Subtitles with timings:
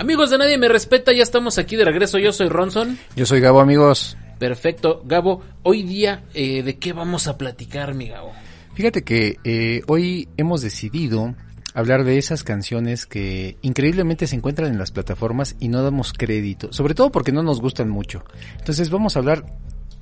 [0.00, 2.18] Amigos de Nadie Me Respeta, ya estamos aquí de regreso.
[2.18, 2.98] Yo soy Ronson.
[3.16, 4.16] Yo soy Gabo, amigos.
[4.38, 5.02] Perfecto.
[5.04, 8.32] Gabo, hoy día, eh, ¿de qué vamos a platicar, mi Gabo?
[8.72, 11.34] Fíjate que eh, hoy hemos decidido
[11.74, 16.72] hablar de esas canciones que increíblemente se encuentran en las plataformas y no damos crédito,
[16.72, 18.24] sobre todo porque no nos gustan mucho.
[18.58, 19.44] Entonces vamos a hablar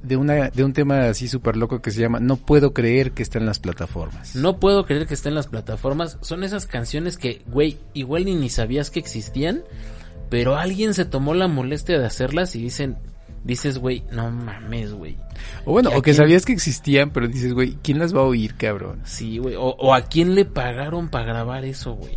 [0.03, 3.23] de una de un tema así súper loco que se llama No puedo creer que
[3.23, 4.37] está en las plataformas.
[4.37, 6.19] No puedo creer que está en las plataformas.
[6.21, 9.65] Son esas canciones que, güey, igual ni, ni sabías que existían,
[10.31, 12.97] pero alguien se tomó la molestia de hacerlas y dicen,
[13.49, 15.17] dices, güey, no mames, güey.
[15.65, 16.17] O bueno, ¿Y a o que quién?
[16.17, 19.01] sabías que existían, pero dices, güey, ¿quién las va a oír, cabrón?
[19.05, 19.55] Sí, güey.
[19.57, 22.15] O, o a quién le pagaron para grabar eso, güey.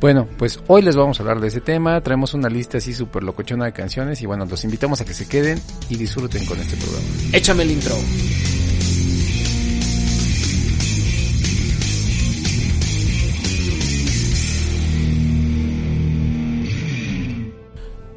[0.00, 2.00] Bueno, pues hoy les vamos a hablar de ese tema.
[2.02, 5.26] Traemos una lista así súper locochona de canciones y bueno, los invitamos a que se
[5.26, 7.06] queden y disfruten con este programa.
[7.32, 7.94] Échame el intro.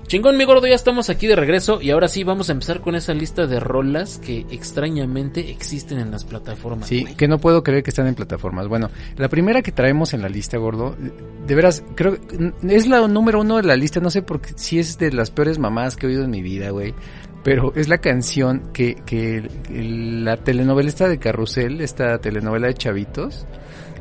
[0.07, 2.95] Chingón, mi gordo, ya estamos aquí de regreso y ahora sí vamos a empezar con
[2.95, 6.87] esa lista de rolas que extrañamente existen en las plataformas.
[6.87, 8.69] Sí, que no puedo creer que están en plataformas.
[8.69, 10.95] Bueno, la primera que traemos en la lista, gordo,
[11.45, 13.99] de veras, creo que es la número uno de la lista.
[13.99, 16.41] No sé por qué, si es de las peores mamás que he oído en mi
[16.41, 16.93] vida, güey.
[17.43, 23.45] Pero es la canción que, que la telenovela esta de Carrusel, esta telenovela de Chavitos,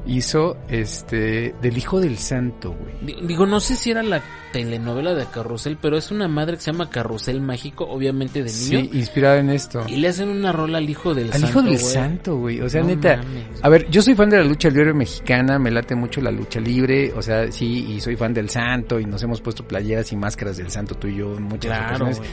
[0.06, 2.94] hizo este del Hijo del Santo, güey.
[3.02, 6.62] Di- Digo, no sé si era la telenovela de Carrusel, pero es una madre que
[6.62, 8.80] se llama Carrusel Mágico, obviamente de niño.
[8.80, 9.84] Sí, inspirada en esto.
[9.86, 11.48] Y le hacen una rola al hijo del Al santo.
[11.48, 11.92] hijo del güey.
[11.92, 12.60] santo, güey.
[12.60, 13.16] O sea, No neta.
[13.18, 13.46] mames.
[13.62, 16.60] A ver, yo soy fan de la lucha libre mexicana, me late mucho la lucha
[16.60, 17.12] libre.
[17.14, 18.98] O sea, sí, y soy fan del santo.
[18.98, 21.86] Y nos hemos puesto playeras y máscaras del santo tú y yo en muchas Claro,
[22.06, 22.18] ocasiones.
[22.18, 22.30] güey.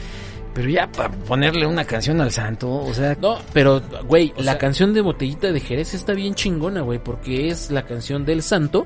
[0.53, 3.17] Pero ya para ponerle una canción al santo, o sea.
[3.19, 7.49] No, pero, güey, la sea- canción de Botellita de Jerez está bien chingona, güey, porque
[7.49, 8.85] es la canción del santo.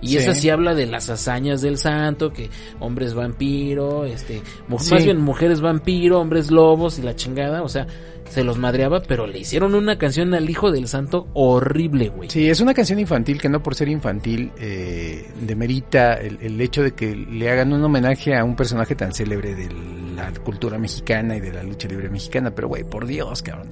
[0.00, 0.18] Y Sí.
[0.18, 4.42] esa sí habla de las hazañas del santo, que hombres vampiro, este,
[4.78, 4.92] Sí.
[4.94, 7.86] más bien mujeres vampiro, hombres lobos y la chingada, o sea,
[8.30, 12.30] se los madreaba, pero le hicieron una canción al hijo del santo horrible, güey.
[12.30, 16.82] Sí, es una canción infantil que no por ser infantil eh, demerita el, el hecho
[16.82, 19.68] de que le hagan un homenaje a un personaje tan célebre de
[20.14, 22.50] la cultura mexicana y de la lucha libre mexicana.
[22.54, 23.68] Pero, güey, por Dios, cabrón.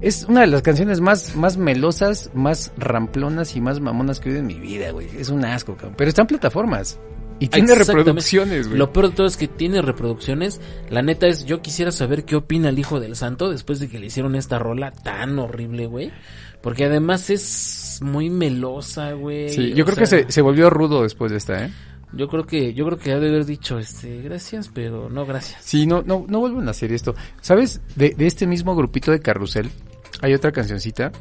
[0.00, 4.32] Es una de las canciones más, más melosas, más ramplonas y más mamonas que he
[4.32, 5.08] oído en mi vida, güey.
[5.18, 5.94] Es un asco, cabrón.
[5.96, 6.98] Pero está en plataformas.
[7.38, 8.78] Y tiene reproducciones, güey.
[8.78, 10.60] Lo peor de todo es que tiene reproducciones.
[10.90, 13.98] La neta es, yo quisiera saber qué opina el hijo del santo después de que
[13.98, 16.12] le hicieron esta rola tan horrible, güey.
[16.62, 19.50] Porque además es muy melosa, güey.
[19.50, 21.72] Sí, o yo creo sea, que se, se volvió rudo después de esta, ¿eh?
[22.12, 25.62] Yo creo que, yo creo que ha de haber dicho, este, gracias, pero no gracias.
[25.62, 27.14] Sí, no, no, no vuelven a hacer esto.
[27.42, 27.82] ¿Sabes?
[27.96, 29.70] De, de este mismo grupito de Carrusel,
[30.22, 31.12] hay otra cancioncita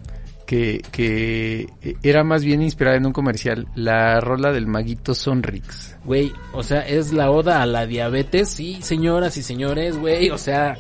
[0.46, 1.68] que, que
[2.04, 5.98] era más bien inspirada en un comercial, la rola del maguito Sonrix.
[6.06, 10.38] Güey, o sea, es la oda a la diabetes, sí, señoras y señores, güey, o
[10.38, 10.78] sea,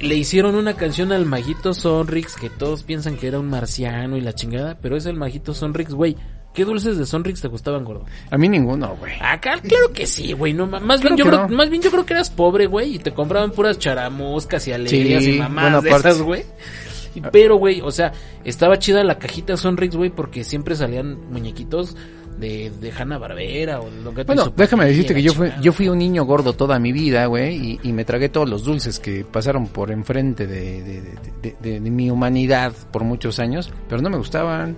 [0.00, 4.20] le hicieron una canción al Maguito Sonrix que todos piensan que era un marciano y
[4.20, 6.16] la chingada, pero es el Maguito Sonrix, güey.
[6.52, 8.04] ¿Qué dulces de Sonrix te gustaban, gordo?
[8.30, 9.14] A mí ninguno, güey.
[9.20, 11.56] Acá, claro que sí, güey, no, más bien yo creo, no.
[11.56, 15.24] más bien yo creo que eras pobre, güey, y te compraban puras charamuscas y alegrías
[15.24, 16.44] Sí, y mamás de esas, güey.
[17.32, 18.12] Pero, güey, o sea,
[18.44, 21.96] estaba chida la cajita Sonrix, güey, porque siempre salían muñequitos
[22.38, 25.52] de, de Hanna Barbera o de Don Gato y Bueno, déjame decirte que yo fui,
[25.62, 28.64] yo fui un niño gordo toda mi vida, güey, y, y me tragué todos los
[28.64, 33.38] dulces que pasaron por enfrente de, de, de- de- de- de mi humanidad por muchos
[33.38, 34.74] años, pero no me gustaban.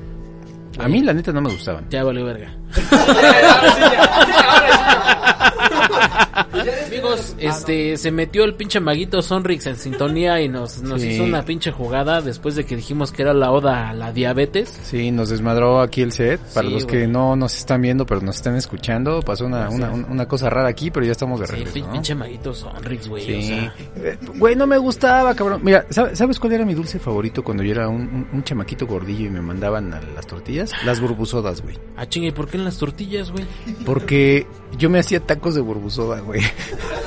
[0.78, 1.86] A mí, la neta, no me gustaban.
[1.88, 2.54] Ya valió verga.
[6.36, 11.08] Amigos, este, se metió el pinche maguito Sonrix en sintonía y nos, nos Sí.
[11.08, 14.78] hizo una pinche jugada después de que dijimos que era la oda a la diabetes.
[14.84, 16.40] Sí, nos desmadró aquí el set.
[16.54, 19.90] Para Sí, los que no nos están viendo, pero nos están escuchando, pasó una, una,
[19.90, 21.78] una cosa rara aquí, pero ya estamos de Sí, regreso.
[21.86, 21.92] ¿no?
[21.92, 23.24] pinche maguito Sonrix, güey.
[23.24, 23.34] Sí.
[23.38, 25.60] O sea, Eh, Güey, no me gustaba, cabrón.
[25.62, 28.86] Mira, ¿sabe- ¿sabes cuál era mi dulce favorito cuando yo era un, un- un chamaquito
[28.86, 30.72] gordillo y me mandaban a las tortillas?
[30.84, 31.76] Las burbusodas, güey.
[31.96, 33.44] ah, chinga, ¿y por qué en las tortillas, güey?
[33.84, 34.46] Porque
[34.78, 36.42] yo me hacía tacos de burbusoda, güey.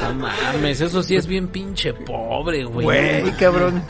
[0.02, 2.86] No mames, eso sí es bien pinche pobre, güey.
[2.86, 3.84] Güey, cabrón.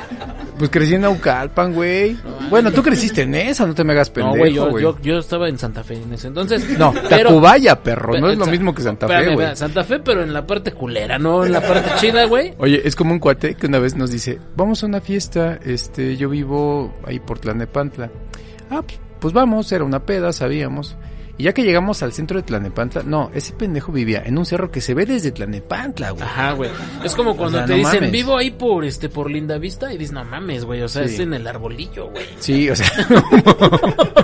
[0.57, 2.17] Pues crecí en Naucalpan, güey.
[2.49, 4.83] Bueno, tú creciste en esa, no te me hagas No, pendejo, güey, yo, güey.
[4.83, 6.77] yo, yo estaba en Santa Fe en ese entonces.
[6.77, 8.19] No, pero- Tacubaya, perro.
[8.19, 9.55] No es lo mismo que Santa Fe, güey.
[9.55, 12.53] Santa Fe, pero en la parte culera, no en la parte chida, güey.
[12.57, 16.17] Oye, es como un cuate que una vez nos dice, vamos a una fiesta, este,
[16.17, 18.09] yo vivo ahí por Tlanepantla.
[18.69, 18.81] Ah,
[19.19, 20.97] pues vamos, era una peda, sabíamos.
[21.39, 24.69] Y ya que llegamos al centro de Tlanepantla, no, ese pendejo vivía en un cerro
[24.69, 26.21] que se ve desde Tlanepantla, güey.
[26.23, 26.69] Ajá, güey.
[27.03, 28.11] Es como cuando sea, te no dicen mames.
[28.11, 31.13] vivo ahí por este por Linda Vista y dices, "No mames, güey, o sea, Sí.
[31.15, 32.87] es en el arbolillo, güey." Sí, o sea,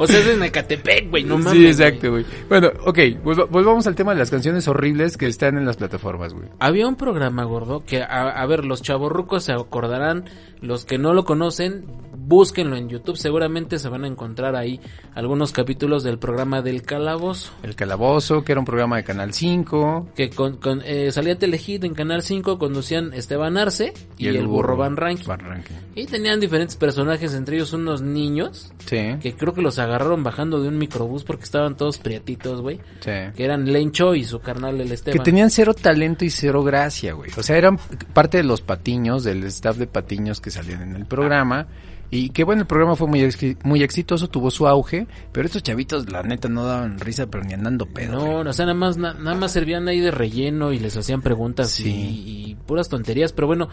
[0.00, 1.52] O sea, es en Ecatepec, güey, no mames.
[1.54, 2.24] Sí, exacto, güey.
[2.48, 6.34] Bueno, ok, volv- volvamos al tema de las canciones horribles que están en las plataformas,
[6.34, 6.46] güey.
[6.60, 10.26] Había un programa gordo que, a, a ver, los chavorrucos se acordarán,
[10.60, 11.86] los que no lo conocen,
[12.28, 14.80] búsquenlo en YouTube, seguramente se van a encontrar ahí
[15.14, 17.52] algunos capítulos del programa del calabozo.
[17.62, 20.08] El Calabozo, que era un programa de Canal 5.
[20.14, 24.76] Que con, con, eh, salía Telehit en Canal 5, conducían Esteban Arce y, el, burro
[24.76, 25.26] Van Ranking.
[25.26, 25.74] Van Ranking.
[25.94, 30.60] Y tenían diferentes personajes, entre ellos unos niños, Sí, que creo que los agarraron bajando
[30.60, 32.76] de un microbús porque estaban todos prietitos, güey.
[33.00, 33.10] sí.
[33.34, 35.22] Que eran Lencho y su carnal el Que Esteban.
[35.22, 37.30] tenían cero talento y cero gracia, güey.
[37.38, 37.78] O sea, eran
[38.12, 41.66] parte de los patiños, del staff de patiños que salían en el programa.
[42.10, 45.06] Y que bueno, el programa fue muy, exi- muy exitoso, tuvo su auge.
[45.32, 48.12] Pero estos chavitos, la neta, no daban risa, pero ni andando pedo.
[48.12, 48.46] No, güey.
[48.48, 51.70] o sea, nada más, na- nada más servían ahí de relleno y les hacían preguntas
[51.70, 51.88] Sí.
[51.90, 53.68] y, y puras tonterías, pero bueno,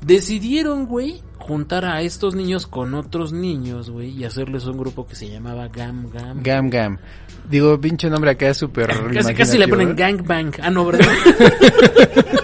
[0.00, 5.14] decidieron, güey, juntar a estos niños con otros niños, güey, y hacerles un grupo que
[5.14, 6.42] se llamaba Gam Gam.
[6.42, 6.98] Gam Gam.
[7.50, 9.94] Digo, pinche nombre acá es súper casi, casi le ponen ¿no?
[9.94, 10.54] Gang Bang.
[10.62, 11.06] Ah, no, ¿verdad?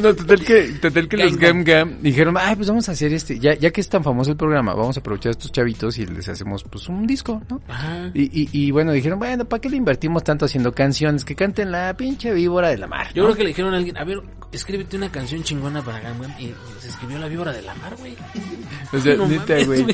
[0.00, 3.38] Bueno, total que, total que los Gam Gam dijeron, ay, pues vamos a hacer este,
[3.38, 6.04] ya, ya que es tan famoso el programa, vamos a aprovechar a estos chavitos y
[6.04, 7.62] les hacemos pues un disco, ¿no?
[7.66, 8.10] Ajá.
[8.12, 11.24] Y, y, y bueno, dijeron, bueno, ¿para qué le invertimos tanto haciendo canciones?
[11.24, 13.08] Que canten la pinche víbora de la mar.
[13.14, 14.20] Yo creo que le dijeron a alguien, a ver,
[14.52, 16.32] escríbete una canción chingona para Gam Gam.
[16.38, 18.14] Y se escribió La Víbora de la Mar, güey.
[18.92, 19.86] O sea, No neta, güey.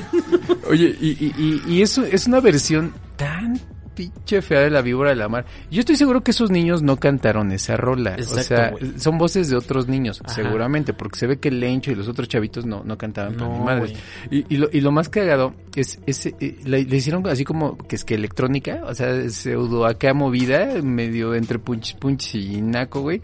[0.69, 3.61] Oye, y, y, y, y eso es una versión tan
[3.95, 5.45] pinche fea de la víbora de la mar.
[5.71, 8.17] Yo estoy seguro que esos niños no cantaron esa rola.
[8.19, 10.35] o sea, son voces de otros niños, Ajá.
[10.35, 13.65] seguramente, porque se ve que Lencho y los otros chavitos no, no cantaban No, ni
[13.65, 13.93] madres.
[14.31, 17.77] Y, y, lo, y lo más cagado es, es eh, le, le hicieron así como
[17.77, 23.03] que es que electrónica, o sea, pseudo acá movida, medio entre punch punch y naco,
[23.03, 23.21] güey.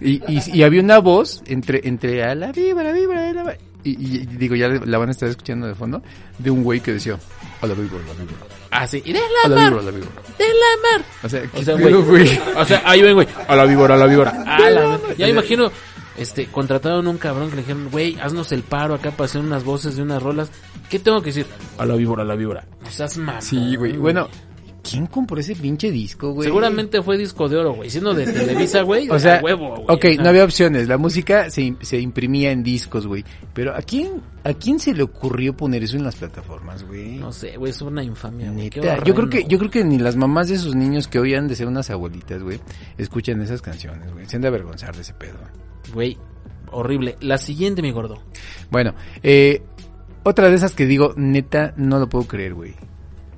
[0.00, 3.58] Y, y, y había una voz entre, entre a la víbora, víbora de la mar.
[3.98, 6.02] Y, digo, ya la van a estar escuchando de fondo,
[6.38, 7.18] de un güey que decía,
[7.60, 8.46] a la víbora, a la víbora.
[8.70, 9.02] Ah, sí.
[9.04, 10.22] Y de A la mar, víbora, a la víbora.
[10.38, 11.06] de la mar.
[11.22, 12.40] O sea, O ¿qué sea, güey.
[12.56, 13.28] O sea, ahí ven, güey.
[13.48, 14.30] A la víbora, a la víbora.
[14.46, 15.00] A la...
[15.16, 15.70] Ya me imagino,
[16.16, 19.64] este, contrataron un cabrón que le dijeron, güey, haznos el paro acá para hacer unas
[19.64, 20.50] voces de unas rolas.
[20.90, 21.46] ¿Qué tengo que decir?
[21.78, 22.64] A la víbora, a la víbora.
[22.86, 23.96] O seas mamón, Sí, güey.
[23.96, 24.28] Bueno,
[24.82, 26.46] ¿quién compró ese pinche disco, güey?
[26.46, 27.90] Seguramente fue disco de oro, güey.
[27.90, 29.08] Siendo de Televisa, güey.
[29.18, 30.16] O sea, huevo, güey.
[30.16, 30.88] ok, no había opciones.
[30.88, 33.24] La música se, se imprimía en discos, güey.
[33.54, 37.16] Pero ¿a quién, ¿a quién se le ocurrió poner eso en las plataformas, güey?
[37.16, 38.64] No sé, güey, es una infamia, güey.
[38.64, 41.34] Neta, yo creo que yo creo que ni las mamás de esos niños que hoy
[41.34, 42.60] han de ser unas abuelitas, güey,
[42.96, 44.26] escuchan esas canciones, güey.
[44.26, 45.38] Se han de avergonzar de ese pedo.
[45.92, 46.16] Güey,
[46.70, 47.16] horrible.
[47.20, 48.22] La siguiente, mi gordo.
[48.70, 49.62] Bueno, eh,
[50.22, 52.74] otra de esas que digo, neta, no lo puedo creer, güey.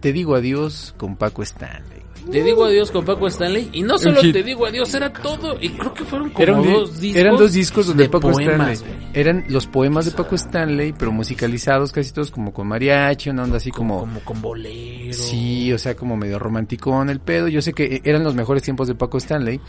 [0.00, 2.00] Te digo adiós con Paco Stanley.
[2.30, 3.70] Te digo adiós con Paco Stanley.
[3.72, 5.56] Y no solo te digo adiós, era todo.
[5.60, 7.20] Y creo que fueron como Eran, dos discos.
[7.20, 9.08] eran dos discos donde de Paco poemas, Stanley.
[9.14, 13.56] Eran los poemas de Paco Stanley, pero musicalizados casi todos como con mariachi, una onda
[13.56, 14.00] así como...
[14.00, 15.12] Como con bolero.
[15.12, 17.48] Sí, o sea, como medio romanticón el pedo.
[17.48, 19.60] Yo sé que eran los mejores tiempos de Paco Stanley,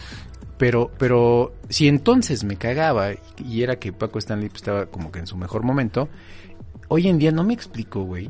[0.58, 3.12] pero, pero si entonces me cagaba
[3.44, 6.10] y era que Paco Stanley pues, estaba como que en su mejor momento,
[6.90, 8.30] hoy en día no me explico, güey.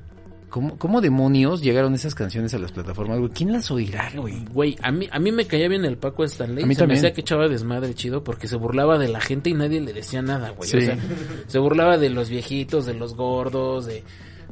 [0.51, 3.31] ¿Cómo, ¿Cómo demonios llegaron esas canciones a las plataformas, güey?
[3.31, 4.43] ¿Quién las oirá, güey?
[4.51, 6.65] Güey, a mí, a mí me caía bien el Paco Stanley.
[6.65, 6.97] A mí se me también.
[6.99, 10.21] hacía que echaba desmadre chido porque se burlaba de la gente y nadie le decía
[10.21, 10.69] nada, güey.
[10.69, 10.97] O sea,
[11.47, 14.03] se burlaba de los viejitos, de los gordos, de,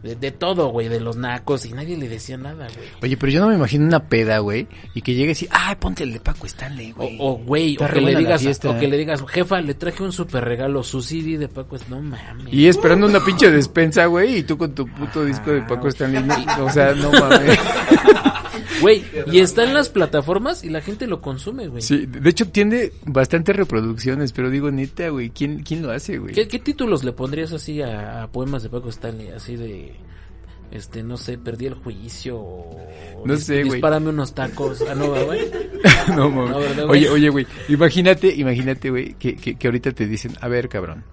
[0.04, 2.88] de, de todo, güey, de los nacos y nadie le decía nada, güey.
[3.01, 6.04] Oye, pero yo no me imagino una peda, güey, y que llegue así, ay, ponte
[6.04, 7.18] el de Paco Stanley, güey.
[7.19, 8.70] o, güey, o que le digas, fiesta.
[8.70, 11.89] o que le digas, jefa, le traje un super regalo, su CD de Paco Stanley.
[11.89, 12.53] No mames.
[12.53, 16.24] Y esperando una pinche despensa, güey, y tú con tu puto disco de Paco Stanley.
[16.24, 17.60] no, o sea, no mames.
[18.81, 21.81] Güey, y está en las plataformas y la gente lo consume, güey.
[21.81, 26.33] Sí, de hecho tiene bastantes reproducciones, pero digo, neta, güey, ¿quién, quién lo hace, güey?
[26.33, 29.29] ¿Qué, qué títulos le pondrías así a, a poemas de Paco Stanley?
[29.29, 29.95] Así de,
[30.71, 32.88] este, no sé, perdí el juicio o...
[33.25, 33.71] No dis- sé, güey.
[33.74, 34.83] Dispárame unos tacos.
[34.89, 35.41] Ah, no, güey.
[36.15, 36.27] no,
[36.88, 41.03] oye, oye, güey, imagínate, imagínate, güey, que, que, que ahorita te dicen, a ver, cabrón,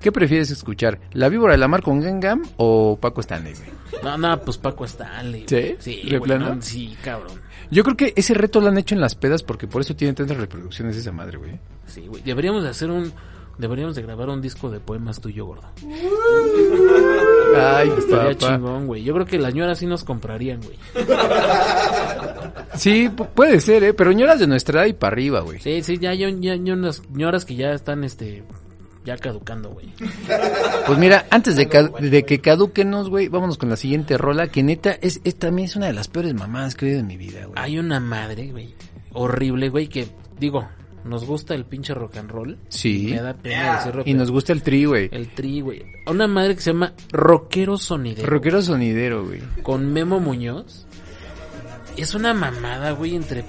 [0.00, 1.00] ¿qué prefieres escuchar?
[1.12, 3.79] ¿La víbora de la mar con Gangam o Paco Stanley, güey?
[4.02, 5.44] No, no, pues Paco Stanley.
[5.46, 5.76] ¿Sí?
[5.78, 6.54] Sí, ¿De güey, plano?
[6.54, 7.40] no, sí, cabrón.
[7.70, 10.14] Yo creo que ese reto lo han hecho en las pedas porque por eso tienen
[10.14, 11.58] tantas reproducciones esa madre, güey.
[11.86, 12.22] Sí, güey.
[12.22, 13.12] Deberíamos de hacer un...
[13.58, 15.68] Deberíamos de grabar un disco de poemas tuyo, gordo.
[17.56, 18.54] Ay, Estaría papá.
[18.54, 19.02] chingón, güey.
[19.02, 20.78] Yo creo que las ñoras sí nos comprarían, güey.
[22.74, 23.92] Sí, pu- puede ser, ¿eh?
[23.92, 25.58] Pero ñoras de nuestra edad y para arriba, güey.
[25.60, 28.44] Sí, sí, ya hay ñoras que ya están, este...
[29.04, 29.88] Ya caducando, güey.
[30.86, 34.62] Pues mira, antes de, ca- de que caduquenos, güey, vámonos con la siguiente rola, que
[34.62, 37.16] neta es, es también es una de las peores mamadas que he oído en mi
[37.16, 37.52] vida, güey.
[37.56, 38.74] Hay una madre, güey.
[39.12, 40.06] Horrible, güey, que
[40.38, 40.68] digo,
[41.04, 42.58] nos gusta el pinche rock and roll.
[42.68, 43.08] Sí.
[43.10, 44.02] Me da pena decirlo.
[44.04, 45.08] Y nos gusta el tri, güey.
[45.12, 45.82] El tri, güey.
[46.06, 48.28] Una madre que se llama Rockero Sonidero.
[48.28, 49.40] Rockero sonidero, güey.
[49.62, 50.86] Con Memo Muñoz.
[51.96, 53.44] Es una mamada, güey, entre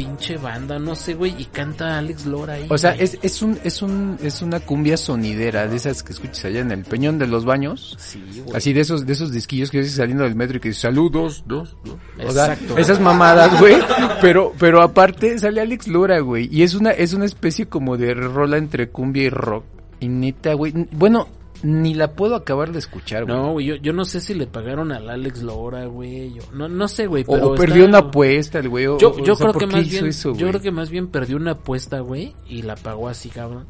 [0.00, 2.66] pinche banda, no sé, güey, y canta Alex Lora ahí.
[2.70, 6.46] O sea, es, es un, es un, es una cumbia sonidera de esas que escuchas
[6.46, 7.98] allá en el peñón de los baños.
[7.98, 8.56] Sí, güey.
[8.56, 11.44] Así de esos, de esos disquillos que dices saliendo del metro y que dices, saludos,
[11.46, 11.98] dos, dos.
[12.26, 12.78] O sea, Exacto.
[12.78, 13.76] esas mamadas, güey.
[14.22, 16.48] Pero, pero aparte sale Alex Lora, güey.
[16.50, 19.64] Y es una, es una especie como de rola entre cumbia y rock.
[20.00, 20.72] Y neta, güey.
[20.92, 21.28] Bueno,
[21.62, 23.36] ni la puedo acabar de escuchar, güey.
[23.36, 26.32] No, güey, yo, yo no sé si le pagaron al Alex Lora, güey.
[26.34, 28.86] yo- No, no sé, güey, o, pero o perdió una apuesta el güey.
[28.86, 30.90] o- Yo, o yo sea, creo ¿por que más bien, eso, yo creo que más
[30.90, 33.66] bien perdió una apuesta, güey, y la pagó así, cabrón.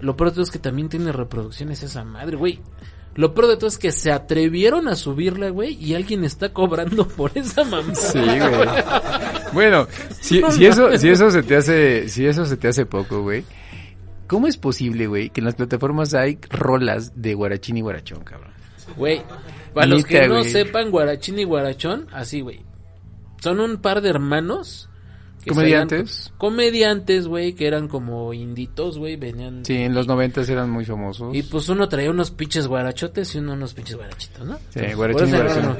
[0.00, 2.60] Lo peor de todo es que también tiene reproducciones esa madre, güey.
[3.16, 7.06] Lo peor de todo es que se atrevieron a subirla, güey, y alguien está cobrando
[7.16, 7.94] por esa mamá.
[7.94, 8.68] Sí, güey.
[9.52, 9.86] Bueno,
[10.20, 13.44] si, si eso, si eso se te hace, si eso se te hace poco, güey.
[14.30, 18.52] ¿Cómo es posible, güey, que en las plataformas hay rolas de guarachín y guarachón, cabrón?
[18.96, 19.22] Güey,
[19.74, 22.60] para los que no sepan, Guarachín y Guarachón, así, güey.
[23.40, 24.88] Son un par de hermanos.
[25.42, 26.32] que ¿Comediantes?
[26.38, 29.64] comediantes, güey, que eran como inditos, güey, venían.
[29.64, 31.34] Sí, en los noventas eran muy famosos.
[31.34, 34.58] Y pues uno traía unos pinches guarachotes y uno unos pinches guarachitos, ¿no?
[34.58, 35.78] Sí, Entonces, guarachín y guarachón.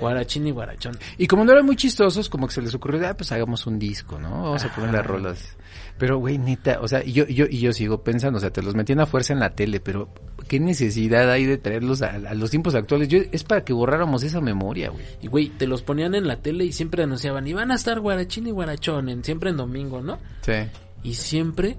[0.00, 0.98] Guarachín y guarachón.
[1.18, 3.78] Y como no eran muy chistosos, como que se les ocurrió, ah, pues hagamos un
[3.78, 4.30] disco, ¿no?
[4.30, 5.56] Vamos a poner las rolas.
[5.98, 8.50] Pero, güey, neta, o sea, y yo, y yo, y yo sigo pensando, o sea,
[8.50, 10.08] te los metían a fuerza en la tele, pero
[10.48, 13.08] ¿qué necesidad hay de traerlos a, a los tiempos actuales?
[13.08, 15.04] Yo, es para que borráramos esa memoria, güey.
[15.20, 18.00] Y güey, te los ponían en la tele y siempre anunciaban, y van a estar
[18.00, 20.18] guarachín y guarachón, en, siempre en domingo, ¿no?
[20.40, 20.54] Sí.
[21.02, 21.76] Y siempre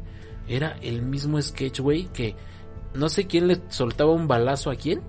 [0.47, 2.35] era el mismo sketch, güey, que
[2.93, 5.01] no sé quién le soltaba un balazo a quién.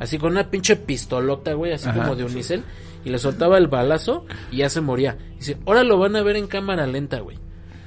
[0.00, 2.00] Así con una pinche pistolota, güey, así Ajá.
[2.00, 2.64] como de unicel.
[3.04, 5.16] Y le soltaba el balazo y ya se moría.
[5.34, 7.38] Y dice, ahora lo van a ver en cámara lenta, güey.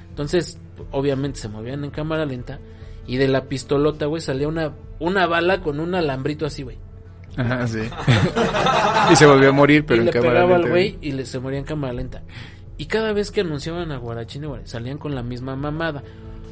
[0.09, 0.59] Entonces,
[0.91, 2.59] obviamente se movían en cámara lenta.
[3.07, 6.77] Y de la pistolota, güey, salía una, una bala con un alambrito así, güey.
[7.35, 7.79] Ajá, sí.
[9.11, 11.11] y se volvió a morir, pero y en le cámara pegaba al lenta, güey y
[11.13, 12.21] le, se moría en cámara lenta.
[12.77, 16.03] Y cada vez que anunciaban a Guarachín y Guarachín, salían con la misma mamada.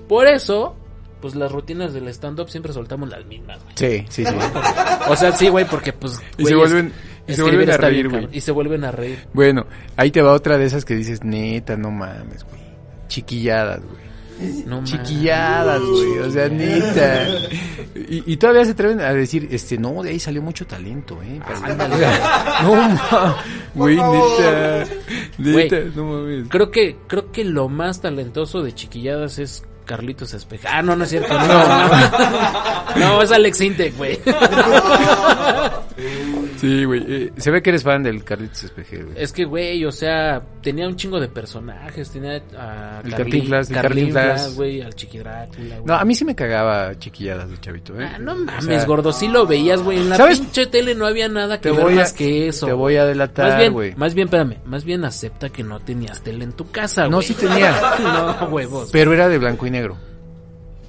[0.08, 0.76] Por eso,
[1.22, 3.76] pues las rutinas del stand-up siempre soltamos las mismas, güey.
[3.76, 4.36] Sí, sí, sí.
[5.08, 6.20] O sea, sí, güey, porque pues...
[6.38, 6.92] Y se vuelven-
[7.28, 8.28] y se vuelven a reír, güey.
[8.32, 9.20] Y se vuelven a reír.
[9.34, 12.60] Bueno, ahí te va otra de esas que dices, neta, no mames, güey.
[13.08, 14.64] Chiquilladas, güey.
[14.66, 14.92] No mames.
[14.92, 16.18] Chiquilladas, güey.
[16.20, 17.28] O sea, neta.
[17.96, 21.40] Y, y todavía se atreven a decir, este, no, de ahí salió mucho talento, eh.
[21.64, 21.96] Ándale.
[22.64, 23.02] no mames.
[23.76, 24.86] Güey, neta.
[25.38, 26.48] Neta, no mames.
[26.50, 30.70] Creo que, creo que lo más talentoso de Chiquilladas es Carlitos Espeja.
[30.72, 31.38] Ah, no, no es cierto.
[31.38, 34.18] No, no, es Alex Intec, güey.
[36.58, 37.04] Sí, güey.
[37.08, 39.16] eh, se ve que eres fan del Carlitos Espeje, güey.
[39.18, 42.10] Es que, güey, o sea, tenía un chingo de personajes.
[42.12, 44.56] Tenía a El Carlinflas, Cantinflas.
[44.56, 45.86] güey, al Chiqui Drácula, güey.
[45.86, 48.10] No, a mí sí me cagaba chiquilladas de chavito, eh.
[48.14, 50.00] Ah, no O mames, sea, gordo, sí lo veías, güey.
[50.00, 50.40] En la ¿Sabes?
[50.40, 52.66] pinche tele no había nada que ver a- más que eso.
[52.68, 53.96] te voy a delatar, Más güey.
[53.96, 57.12] más bien, espérame, más bien acepta que no tenías tele en tu casa, güey.
[57.12, 57.76] No, sí tenía.
[58.40, 58.90] no, huevos.
[58.92, 59.98] Pero era de blanco y negro.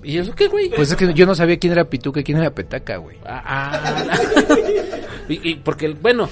[0.05, 0.69] ¿Y eso qué, güey?
[0.69, 3.19] Pues es que yo no sabía quién era Pituca y quién era Petaca, güey.
[3.25, 4.17] Ah, ah.
[5.29, 6.29] y, y porque, bueno,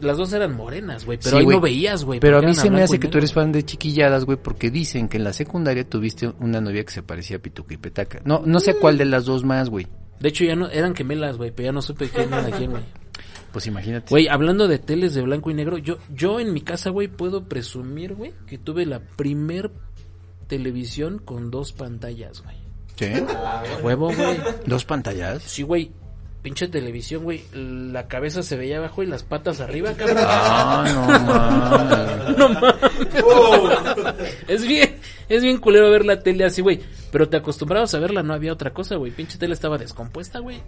[0.00, 2.20] las dos eran morenas, güey, pero Sí, ahí no veías, güey.
[2.20, 5.08] Pero a mí se me hace que tú eres fan de chiquilladas, güey, porque dicen
[5.08, 8.20] que en la secundaria tuviste una novia que se parecía a Pituca y Petaca.
[8.24, 9.86] No, no sé cuál de las dos más, güey.
[10.20, 12.84] De hecho, ya no, eran gemelas, güey, pero ya no supe quién era quién, güey.
[13.52, 14.08] Pues imagínate.
[14.08, 17.44] Güey, hablando de teles de blanco y negro, yo, yo en mi casa, güey, puedo
[17.48, 19.70] presumir, güey, que tuve la primer
[20.46, 22.56] televisión con dos pantallas, güey.
[22.96, 23.12] ¿Sí?
[23.82, 24.38] Huevo, güey.
[24.66, 25.42] ¿Dos pantallas?
[25.42, 25.92] Sí, güey.
[26.42, 27.44] Pinche televisión, güey.
[27.54, 30.18] La cabeza se veía abajo y las patas arriba, cabrón.
[30.20, 30.84] Ah,
[32.36, 32.82] no mames.
[33.22, 34.36] No mames.
[34.48, 34.96] Es bien,
[35.28, 36.80] es bien culero ver la tele así, güey.
[37.12, 39.12] Pero te acostumbrabas a verla, no había otra cosa, güey.
[39.12, 40.60] Pinche tele estaba descompuesta, güey.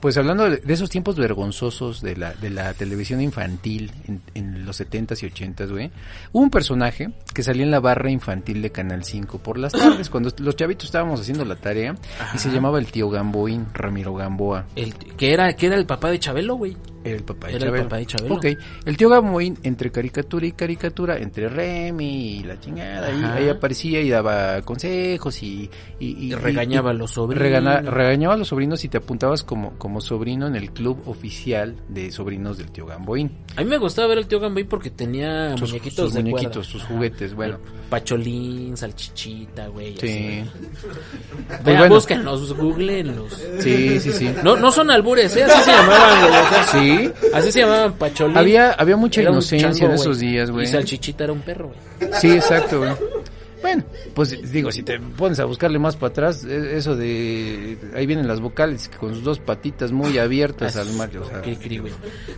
[0.00, 4.66] Pues hablando de, de esos tiempos vergonzosos de la, de la televisión infantil en, en
[4.66, 5.92] los 70s y 80s, güey,
[6.32, 10.10] hubo un personaje que salía en la barra infantil de Canal 5 por las tardes,
[10.10, 11.94] cuando los chavitos estábamos haciendo la tarea,
[12.34, 14.66] y se llamaba el tío Gamboín, Ramiro Gamboa.
[14.74, 16.76] El, que era, que era el papá de Chabelo, güey.
[17.04, 17.84] Era el papá de Era el Chabelo.
[17.84, 18.34] papá de Chabelo.
[18.36, 18.46] Ok,
[18.86, 24.00] el tío Gamboín, entre caricatura y caricatura, entre Remy y la chingada, ahí, ahí aparecía
[24.00, 25.68] y daba consejos y...
[25.98, 27.42] Y, Y regañaba a los sobrinos.
[27.42, 31.76] regana- regañaba a los sobrinos y te apuntabas como, como sobrino en el club oficial
[31.88, 33.30] de sobrinos del tío Gamboín.
[33.56, 36.52] A mí me gustaba ver el tío Gamboín porque tenía Sus, muñequitos sus de muñequitos,
[36.52, 36.70] cuerda.
[36.70, 37.58] sus juguetes, bueno.
[37.88, 39.96] Pacholín, salchichita, güey.
[39.98, 40.40] Sí.
[40.40, 40.50] así.
[41.48, 41.94] Pues Vean, bueno.
[41.94, 43.32] búsquenlos, googleenlos.
[43.60, 44.34] Sí, sí, sí.
[44.42, 45.44] No, no son albures, ¿eh?
[45.44, 46.32] Así se llamaban, güey.
[46.32, 46.64] sea,
[46.98, 47.12] Sí.
[47.34, 48.36] Así se llamaban Pacholín.
[48.36, 50.64] Había, había mucha Era inocencia chango, en esos días, güey.
[50.64, 52.12] Y salchichita era un perro, güey.
[52.20, 52.92] Sí, exacto, güey.
[53.60, 53.84] Bueno,
[54.14, 57.78] pues digo, si te pones a buscarle más para atrás, e- eso de...
[57.94, 61.10] Ahí vienen las vocales con sus dos patitas muy abiertas al mar.
[61.16, 61.56] O sea, Qué.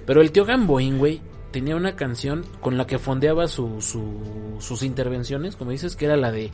[0.05, 4.83] Pero el tío Gamboín, güey, tenía una canción con la que fondeaba su, su- sus
[4.83, 6.51] intervenciones, como dices, que era la de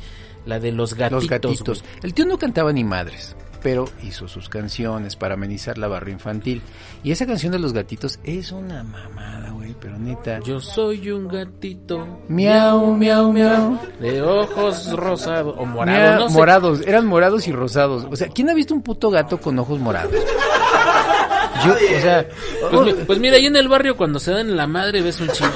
[0.47, 1.23] la de los gatitos.
[1.25, 1.85] los gatitos.
[2.05, 6.63] El tío no cantaba ni madres, pero hizo sus canciones para amenizar la barra infantil.
[7.03, 10.41] Y esa canción de los gatitos es una mamada, güey, pero neta.
[10.41, 12.21] Yo soy un gatito.
[12.29, 13.79] Miau, miau, miau.
[14.01, 16.35] De ojos rosados o morados, no sé.
[16.35, 18.07] morados, eran morados y rosados.
[18.11, 20.13] O sea, ¿quién ha visto un puto gato con ojos morados?
[21.65, 22.27] Yo, o sea,
[22.71, 25.51] Pues, pues mira, ahí en el barrio cuando se dan la madre ves un chingo.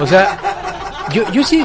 [0.00, 0.38] o sea,
[1.12, 1.64] yo, yo sí,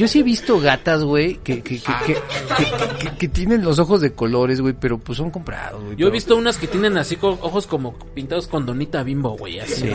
[0.00, 3.78] yo sí he visto gatas, güey, que, que, que, que, que- que- que tienen los
[3.78, 5.96] ojos de colores, güey, pero pues son comprados, güey.
[5.96, 9.82] Yo he visto unas que tienen así ojos como pintados con donita bimbo, güey, así.
[9.82, 9.90] Sí.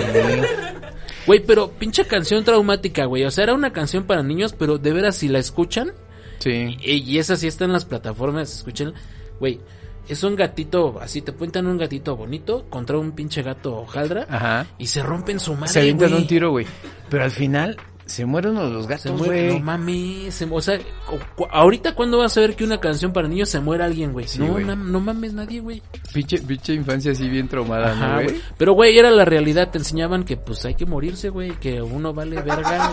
[1.26, 3.24] Güey, pero pinche canción traumática, güey.
[3.24, 5.92] O sea, era una canción para niños, pero de veras si la escuchan,
[6.38, 6.78] Sí.
[6.84, 8.94] y, y esa sí está en las plataformas, escuchen,
[9.40, 9.60] güey.
[10.08, 14.68] Es un gatito, así te cuentan un gatito bonito contra un pinche gato hojaldra Ajá.
[14.78, 15.70] y se rompen su madre.
[15.74, 16.68] Se avientan un tiro, güey.
[17.10, 19.60] Pero al final se mueren los Se gatos, muere, güey.
[19.60, 20.80] no mames, se- o sea,
[21.52, 24.28] ahorita cuándo vas a ver que una canción para niños se muera alguien, güey.
[24.28, 24.66] Sí, no, güey.
[24.66, 25.82] na- no mames nadie, güey.
[26.14, 28.26] Pinche, pinche infancia así bien traumada, ¿no, Ajá, güey?
[28.28, 28.42] güey.
[28.58, 29.70] Pero, güey, era la realidad.
[29.72, 31.52] Te enseñaban que, pues, hay que morirse, güey.
[31.60, 32.92] Que uno vale verga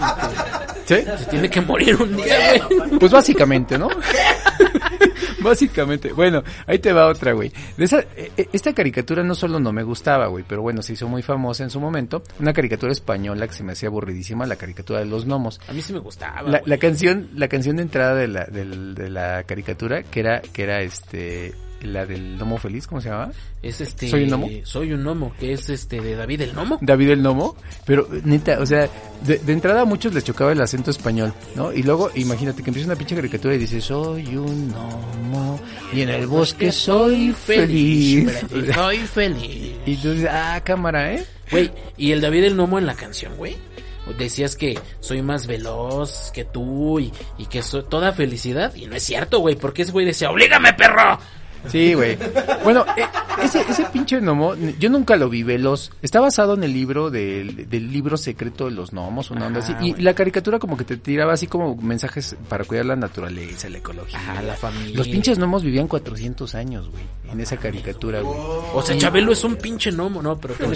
[0.84, 0.94] y ¿Sí?
[1.04, 2.98] que se tiene que morir un día, güey.
[2.98, 3.88] Pues básicamente, ¿no?
[5.42, 6.12] básicamente.
[6.12, 7.52] Bueno, ahí te va otra, güey.
[7.76, 10.92] De esa, eh, eh, esta caricatura no solo no me gustaba, güey, pero bueno, se
[10.94, 12.22] hizo muy famosa en su momento.
[12.40, 15.60] Una caricatura española que se me hacía aburridísima, la caricatura de los gnomos.
[15.68, 18.94] A mí sí me gustaba, La, la canción, la canción de entrada de la, del-
[18.94, 21.52] de la caricatura, que era, que era este,
[21.86, 23.32] la del gnomo feliz, ¿cómo se llamaba?
[23.62, 24.08] Es este...
[24.08, 24.48] ¿Soy un gnomo?
[24.64, 26.78] Soy un gnomo, que es este de David el Gnomo.
[26.80, 28.88] David el Nomo, pero neta, o sea,
[29.24, 31.72] de, de entrada a muchos les chocaba el acento español, ¿no?
[31.72, 35.60] Y luego, imagínate que empieza una pinche caricatura y dice, soy un gnomo
[35.92, 38.30] y en el bosque soy feliz.
[38.74, 39.76] Soy feliz.
[39.86, 41.24] Y dices, ah, cámara, ¿eh?
[41.50, 43.56] Güey, y el David el Gnomo en la canción, güey.
[44.18, 48.74] Decías que soy más veloz que tú y, y que soy toda felicidad.
[48.74, 51.18] Y no es cierto, güey, porque ese güey decía, ¡Oblígame, perro!
[51.68, 52.18] Sí, güey.
[52.64, 53.04] Bueno, eh,
[53.42, 55.90] ese, ese pinche gnomo, yo nunca lo vi veloz.
[56.02, 59.72] Está basado en el libro del, del libro secreto de los gnomos, una onda así.
[59.80, 60.02] Y güey.
[60.02, 64.18] la caricatura como que te tiraba así como mensajes para cuidar la naturaleza, la ecología.
[64.18, 64.96] Ajá, la familia.
[64.96, 68.38] Los pinches gnomos vivían 400 años, güey, en esa caricatura, güey.
[68.74, 70.36] O sea, Chabelo es un pinche gnomo, ¿no?
[70.38, 70.74] Pero como...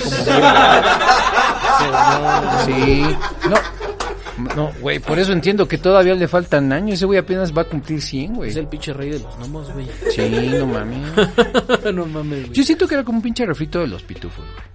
[2.65, 3.03] Sí,
[3.49, 3.57] no,
[4.39, 6.95] no, güey, por eso entiendo que todavía le faltan años.
[6.95, 8.51] Ese güey apenas va a cumplir 100, güey.
[8.51, 9.87] Es el pinche rey de los gnomos, güey.
[10.11, 11.13] Sí, no mames.
[11.95, 12.53] no mames, güey.
[12.53, 14.67] Yo siento que era como un pinche refrito de los pitufos, güey.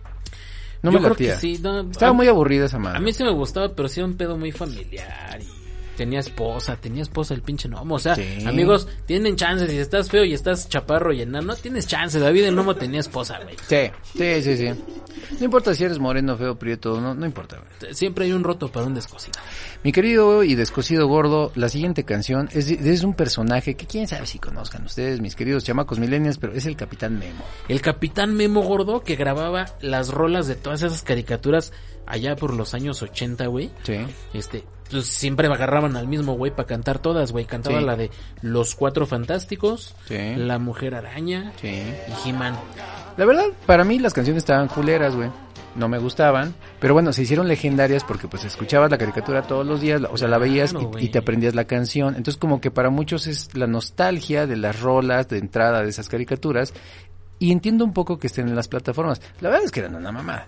[0.83, 1.39] No Yo me creo que latía.
[1.39, 2.97] sí, no, Estaba a- muy aburrida esa madre.
[2.97, 5.39] A mí sí me gustaba, pero sí era un pedo muy familiar.
[5.39, 5.60] Y
[5.97, 7.95] tenía esposa, tenía esposa el pinche gnomo.
[7.95, 8.43] O sea, Sí.
[8.45, 9.69] amigos, tienen chances.
[9.69, 12.19] Si estás feo y estás chaparro y enano, tienes chance.
[12.19, 13.55] David el gnomo tenía esposa, güey.
[13.67, 14.81] Sí, sí, sí, sí.
[15.39, 17.93] No importa si eres moreno, feo, prieto, no, no importa, güey.
[17.93, 19.39] Siempre hay un roto para un descosido.
[19.83, 24.25] Mi querido y descosido gordo, la siguiente canción es, es un personaje que quién sabe
[24.25, 27.43] si conozcan ustedes, mis queridos chamacos millennials, pero es el Capitán Memo.
[27.67, 31.71] El capitán Memo Gordo que grababa las rolas de todas esas caricaturas
[32.05, 33.71] allá por los años 80, güey.
[33.83, 33.97] Sí.
[34.33, 37.45] Este, pues siempre agarraban al mismo güey para cantar todas, güey.
[37.45, 37.85] Cantaba Sí.
[37.85, 38.11] la de
[38.41, 40.35] Los Cuatro Fantásticos, Sí.
[40.35, 41.67] La Mujer Araña Sí.
[42.25, 42.55] y He-Man.
[43.17, 45.29] La verdad, para mí las canciones estaban culeras, güey.
[45.73, 49.79] No me gustaban, pero bueno, se hicieron legendarias porque pues escuchabas la caricatura todos los
[49.79, 52.09] días, o sea, la veías Claro, y- y, te aprendías la canción.
[52.17, 56.09] Entonces como que para muchos es la nostalgia de las rolas de entrada de esas
[56.09, 56.73] caricaturas
[57.39, 59.21] y entiendo un poco que estén en las plataformas.
[59.39, 60.47] La verdad es que eran una mamada.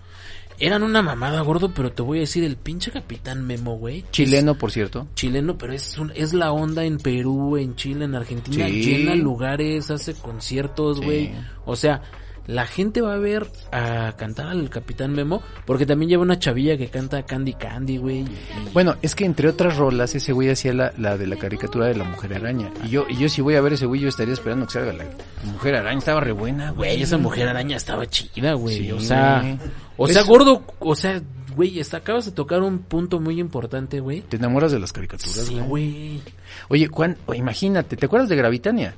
[0.60, 4.04] Eran una mamada gordo, pero te voy a decir, el pinche capitán Memo, güey.
[4.12, 5.06] Chileno, por cierto.
[5.14, 8.66] chileno, pero es, un- es la onda en Perú, en Chile, en Argentina.
[8.68, 8.82] Sí.
[8.82, 11.04] Llena lugares, hace conciertos, Sí.
[11.04, 11.30] güey.
[11.64, 12.02] O sea,
[12.46, 16.76] la gente va a ver a cantar al capitán Memo, porque también lleva una chavilla
[16.76, 18.18] que canta Candy Candy, güey.
[18.20, 18.28] y-
[18.72, 21.94] Bueno, es que entre otras rolas ese güey hacía la, la de la caricatura de
[21.94, 22.70] la Mujer Araña.
[22.84, 24.92] Y yo, y yo si voy a ver ese güey yo estaría esperando que salga
[24.92, 25.04] la
[25.50, 25.98] Mujer Araña.
[25.98, 26.90] Estaba re buena, güey.
[26.90, 28.76] Güey, esa mujer araña estaba chida, güey.
[28.78, 29.58] Sí, o sea,
[29.96, 31.22] o sea, Es- gordo, o sea,
[31.56, 34.20] güey, acabas de tocar un punto muy importante, güey.
[34.22, 36.20] ¿Te enamoras de las caricaturas, Sí, güey?
[36.68, 38.94] Oye, Juan, imagínate, ¿te acuerdas de Gravitania?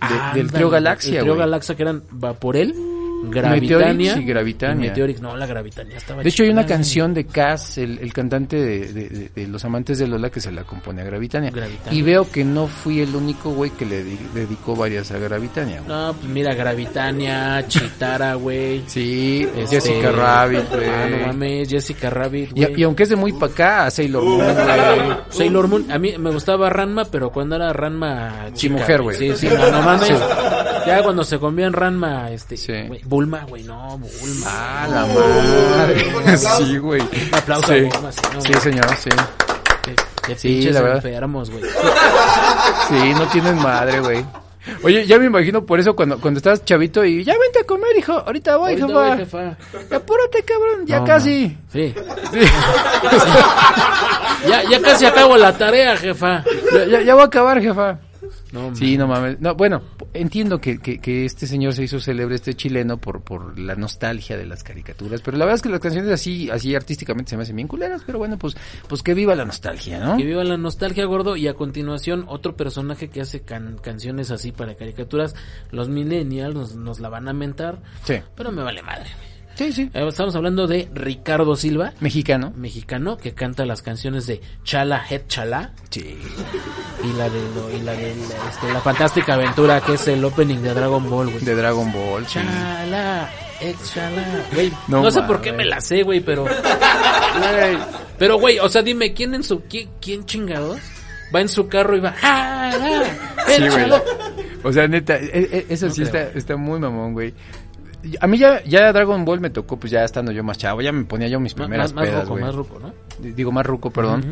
[0.00, 1.36] De- del trío Galaxia, El trío.
[1.36, 2.74] Galaxia que eran Vaporel,
[3.24, 3.92] Gravitania.
[3.92, 4.88] Meteorix y Gravitania.
[4.90, 5.20] Meteorix.
[5.20, 8.92] No, la Gravitania estaba De hecho, hay una canción de Cass, el, el cantante de,
[8.92, 11.50] de- de- de Los Amantes de Lola, que se la compone a Gravitania.
[11.50, 11.98] Gravitania.
[11.98, 15.78] Y veo que no fui el único güey que le di- dedicó varias a Gravitania.
[15.82, 15.88] güey.
[15.88, 18.82] No, pues mira, Gravitania, Chitara, güey.
[18.86, 20.88] Sí, Este- Jessica Rabbit, güey.
[20.88, 22.80] Ah, no mames, Jessica Rabbit, y, güey.
[22.80, 24.54] y aunque es de muy pa' acá, a Sailor Moon, güey.
[25.30, 29.16] Sailor Moon, a mí me gustaba Ranma, pero cuando era Ranma Sí, chica, mujer, güey.
[29.16, 30.10] Sí, sí, no, no mames.
[30.86, 32.72] Ya cuando se convía en Ranma, este, Sí.
[33.04, 34.46] Bulma, güey, no, Bulma.
[34.46, 36.36] Ah, la madre.
[36.36, 37.00] Sí, güey.
[37.00, 37.78] Un aplauso Sí.
[37.78, 39.10] a Bulma, sí, no, Sí, señor, sí.
[39.84, 40.96] Qué, qué Sí, la verdad.
[41.04, 41.62] enfermos, güey.
[42.88, 44.24] Sí, no tienen madre, güey.
[44.82, 47.96] Oye, ya me imagino por eso cuando, cuando estás chavito y ya vente a comer,
[47.96, 48.12] hijo.
[48.12, 49.08] Ahorita voy, Ahorita jefa.
[49.08, 49.56] voy, jefa.
[49.96, 50.86] Apúrate, cabrón.
[50.86, 51.56] Ya No, casi.
[51.72, 51.94] Sí.
[54.48, 56.44] ya, ya casi acabo la tarea, jefa.
[56.72, 57.98] Ya, ya, ya voy a acabar, jefa.
[58.52, 59.40] No, Sí, no mames.
[59.40, 59.80] No, bueno,
[60.12, 64.36] entiendo que, que, que este señor se hizo célebre, este chileno, por, por la nostalgia
[64.36, 65.20] de las caricaturas.
[65.22, 68.02] Pero la verdad es que las canciones así, así artísticamente se me hacen bien culeras.
[68.04, 68.56] Pero bueno, pues,
[68.88, 70.16] pues que viva la nostalgia, ¿no?
[70.16, 71.36] Que viva la nostalgia, gordo.
[71.36, 75.34] Y a continuación, otro personaje que hace can- canciones así para caricaturas.
[75.70, 77.80] Los millennials nos, nos la van a mentar.
[78.04, 78.14] Sí.
[78.34, 79.10] Pero me vale madre.
[79.60, 79.90] Sí, sí.
[79.92, 82.50] Eh, Estamos hablando de Ricardo Silva, Mexicano.
[82.56, 85.72] mexicano, que canta las canciones de Chala Het Chala.
[85.90, 86.16] Sí.
[87.04, 90.24] Y la de, lo- y la, de la, este, la fantástica aventura, que es el
[90.24, 91.44] opening de Dragon Ball, güey.
[91.44, 92.26] De Dragon Ball.
[92.26, 92.38] sí.
[92.38, 94.24] Chala, Het Chala.
[94.54, 96.46] Güey, no, No sé por qué me la sé, güey, pero...
[98.18, 99.60] Pero, güey, o sea, dime, ¿quién en su...
[99.64, 100.78] ¿Quién, quién chingados?
[101.34, 102.14] Va en su carro y va...
[103.46, 103.70] Sí, Het güey.
[103.72, 104.02] Chala!
[104.62, 106.22] O sea, neta, e- e- eso No sí creo.
[106.24, 107.34] está, está muy mamón, güey.
[108.20, 110.90] A mí ya, ya Dragon Ball me tocó, pues ya estando yo más chavo, ya
[110.92, 112.44] me ponía yo mis Más, primeras más, más pedas, ruco, güey.
[112.44, 112.94] más ruco, ¿no?
[113.18, 114.26] Digo, más ruco, perdón.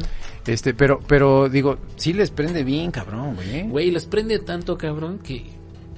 [0.46, 3.56] Este, pero, pero, digo, sí les prende bien, cabrón, güey.
[3.56, 3.66] ¿eh?
[3.68, 5.44] Güey, les prende tanto, cabrón, que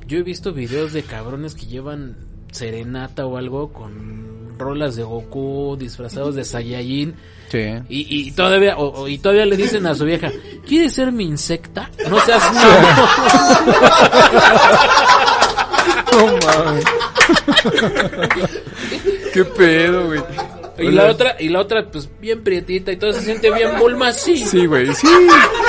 [0.06, 2.16] yo he visto videos de cabrones que llevan
[2.50, 7.14] serenata o algo con rolas de Goku disfrazados de Saiyajin
[7.48, 7.58] Sí.
[7.88, 10.30] y, y todavía o- y todavía le dicen a su vieja,
[10.66, 11.88] ¿quieres ser mi insecta?
[12.10, 12.42] No seas
[16.12, 16.84] No mames.
[19.32, 20.20] Qué pedo, güey.
[20.78, 24.12] Y la otra, y la otra, pues bien prietita y todo se siente bien Bulma,
[24.12, 24.38] sí.
[24.38, 25.06] Sí, güey, sí.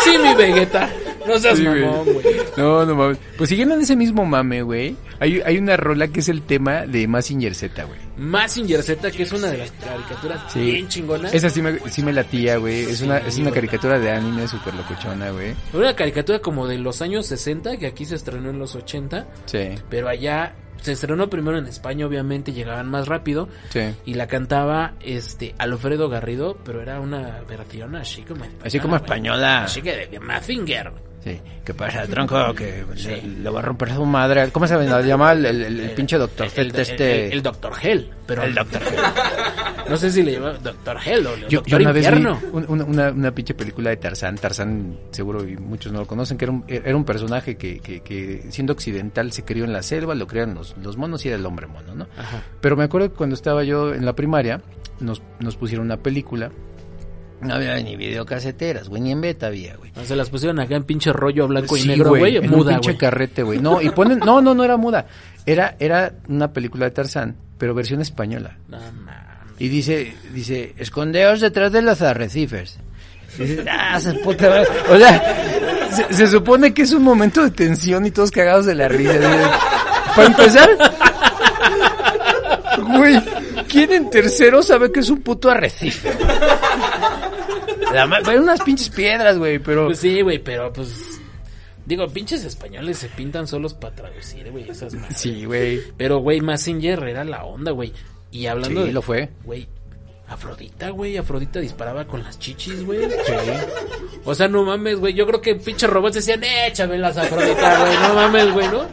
[0.04, 0.90] Sí, mi Vegeta.
[1.28, 2.26] No seas Sí, mamón, güey.
[2.58, 3.18] No, no mames.
[3.38, 4.96] Pues siguiendo en ese mismo mame, güey.
[5.22, 8.00] Hay, hay una rola que es el tema de Massinger Z, güey.
[8.18, 10.60] Mazinger Z, que es una de las caricaturas Sí.
[10.62, 11.34] bien chingonas.
[11.34, 12.82] Esa sí me, sí me latía, güey.
[12.82, 15.54] Es una, es una caricatura de anime súper locochona, güey.
[15.74, 19.28] Una caricatura como de los años 60, que aquí se estrenó en los 80.
[19.46, 23.48] Sí, Pero allá se estrenó primero en España, obviamente llegaban más rápido.
[23.70, 23.94] sí.
[24.06, 29.04] Y la cantaba este Alfredo Garrido, pero era una versión así como Así como güey.
[29.04, 29.66] española.
[29.66, 30.92] Así que de, de Mazinger.
[31.24, 31.40] Sí.
[31.64, 32.56] ¿Qué pasa, tronco?
[32.56, 34.50] Que le, le va a romper su madre.
[34.52, 34.86] ¿Cómo se llama
[35.34, 37.34] el, el, el- el pinche doctor el- este?
[37.34, 37.72] el- Dr.
[37.82, 38.10] Hell.
[38.26, 38.82] Pero El Dr.
[39.90, 40.98] No sé si le llama Dr.
[41.06, 42.40] Hell o Yo, yo una vez vi Infierno.
[42.54, 46.38] un- una, una, una pinche película de Tarzán, Tarzán seguro y muchos no lo conocen,
[46.38, 49.82] que era un, era un personaje que, que, que siendo occidental se crió en la
[49.84, 52.08] selva, lo crean los, los monos y era el hombre mono, ¿no?
[52.18, 52.42] Ajá.
[52.62, 54.62] Pero me acuerdo que cuando estaba yo en la primaria,
[55.02, 56.52] nos, nos pusieron una película,
[57.42, 59.92] no había ni videocaseteras, güey, ni en beta había, güey.
[60.06, 62.38] Se las pusieron acá en pinche rollo blanco y negro, güey.
[62.38, 63.60] en un Muda, pinche carrete, güey.
[63.60, 65.08] No, y ponen, no, no, no era muda.
[65.46, 68.58] Era, era una película de Tarzán, pero versión española.
[68.68, 69.16] No mames.
[69.60, 72.80] Y dice, dice, escondeos detrás de los arrecifes.
[73.38, 74.68] Y dices, ah, se puta madre".
[74.90, 78.76] O sea, se, se supone que es un momento de tensión y todos cagados de
[78.76, 79.14] la risa.
[80.16, 80.70] Para empezar,
[82.98, 83.22] güey,
[83.68, 86.12] ¿quién en tercero sabe que es un puto arrecife?
[87.94, 89.86] La unas pinches piedras, güey, pero...
[89.88, 91.20] Pues sí, güey, pero pues.
[91.86, 95.18] Digo, pinches españoles se pintan solos para traducir, güey, esas madres.
[95.18, 95.82] Sí, güey.
[95.98, 97.92] Pero, güey, Massinger era la onda, güey.
[98.32, 98.94] Y hablando Sí, de.
[98.94, 99.30] lo fue.
[99.44, 99.68] Güey,
[100.28, 101.18] Afrodita, güey.
[101.18, 103.00] Afrodita disparaba con las chichis, güey.
[104.24, 105.14] O sea, no mames, güey.
[105.14, 107.98] Yo creo que pinches robots decían, échame las Afrodita, güey.
[107.98, 108.86] No mames, güey, ¿no?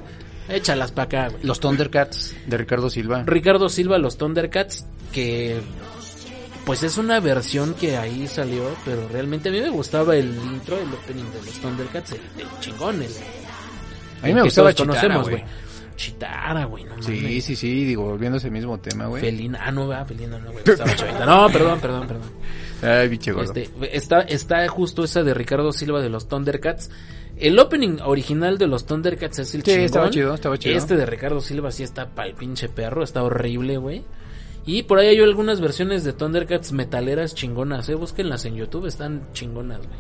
[0.48, 1.44] Échalas para acá, güey.
[1.44, 3.22] Los Thundercats de Ricardo Silva.
[3.26, 5.61] Ricardo Silva, los Thundercats, que
[6.68, 10.76] pues es una versión que ahí salió, pero realmente a mí me gustaba el intro,
[10.78, 13.11] el opening de los Thundercats, el, el chingón, el,
[14.22, 15.44] A mí me gustaba Chitara, conocemos, güey.
[15.96, 17.44] Chitara, güey, no Sí, mames.
[17.44, 19.22] sí, sí, digo, volviendo a ese mismo tema, güey.
[19.22, 21.24] Felina, ah, no, va, Felina, no, güey, estaba chavita.
[21.24, 22.31] No, perdón, perdón, perdón.
[22.83, 23.52] Ay, biche gordo.
[23.54, 26.90] Este, está, está justo esa de Ricardo Silva de los Thundercats.
[27.38, 29.85] El opening original de los Thundercats es el Sí, chingón.
[29.87, 30.76] estaba chido, estaba chido.
[30.76, 34.04] Este de Ricardo Silva sí está pa'l pinche perro, está horrible, güey.
[34.68, 37.94] Y por ahí hay algunas versiones de Thundercats metaleras chingonas, eh.
[37.94, 39.98] Búsquenlas en YouTube, están chingonas, güey.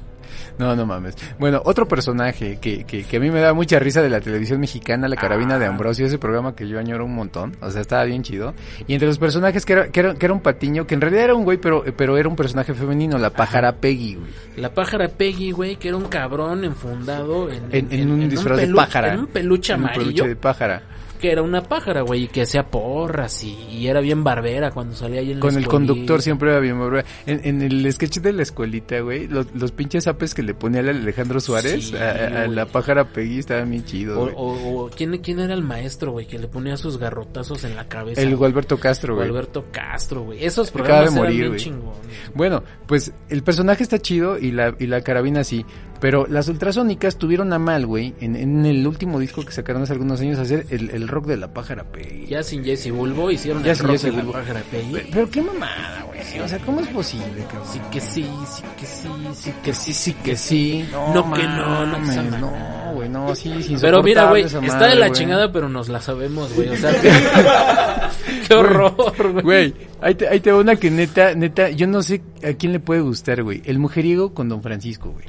[0.58, 1.16] No, no mames.
[1.38, 4.60] Bueno, otro personaje que, que, que a mí me da mucha risa de la televisión
[4.60, 5.68] mexicana, La Carabina de Ah.
[5.70, 7.56] Ambrosio, ese programa que yo añoro un montón.
[7.62, 8.52] O sea, estaba bien chido.
[8.86, 11.24] Y entre los personajes que era, que era, que era un patiño, que en realidad
[11.24, 14.30] era un güey, pero, pero era un personaje femenino, la pájara Peggy, güey.
[14.58, 18.68] La pájara Peggy, güey, que era un cabrón enfundado en, En, en un disfraz de
[18.68, 19.14] pájara.
[19.14, 20.04] En un peluche En un amarillo.
[20.04, 20.82] peluche de pájara.
[21.20, 24.94] Que era una pájara, güey, y que hacía porras y, y era bien barbera cuando
[24.94, 27.06] salía ahí en la Con el conductor siempre era bien barbero.
[27.26, 30.80] En, en el sketch de la escuelita, güey, los, los pinches apes que le ponía
[30.80, 34.34] el Alejandro Suárez Sí, a, la pájara Peggy estaban bien O, chidos, güey.
[34.36, 37.88] o- o- ¿quién, ¿quién era el maestro, güey, que le ponía sus garrotazos en la
[37.88, 38.20] cabeza?
[38.22, 38.36] El?
[38.36, 39.28] Gualberto Castro, güey.
[39.28, 40.44] Alberto Castro, güey.
[40.44, 41.98] Esos Acaba de programas morir, eran bien chingones.
[42.34, 45.64] Bueno, pues el personaje está chido y la, y la carabina sí.
[46.00, 49.94] Pero las ultrasónicas tuvieron a mal, güey, en, en el último disco que sacaron hace
[49.94, 52.26] algunos años, hacer el, el rock de la pájara Peggy.
[52.26, 54.92] Ya sin Jesse Bulbo hicieron Ya el rock Jesse de la pájara Peggy.
[54.92, 56.40] Pero, pero qué mamada, güey.
[56.40, 57.68] O sea, ¿cómo es posible, cabrón?
[57.72, 60.88] Sí que sí, sí que sí, sí que sí, sí, que sí.
[60.92, 63.76] No, que no, no, esa no, güey, no, sí, sí.
[63.80, 66.68] Pero mira, güey, está de la chingada, pero nos la sabemos, güey.
[66.68, 66.92] O sea,
[68.48, 69.42] qué horror, güey.
[69.42, 72.72] Güey, ahí te, ahí te va una que neta, neta, yo no sé a quién
[72.72, 73.62] le puede gustar, güey.
[73.64, 75.26] El mujeriego con Don Francisco, güey.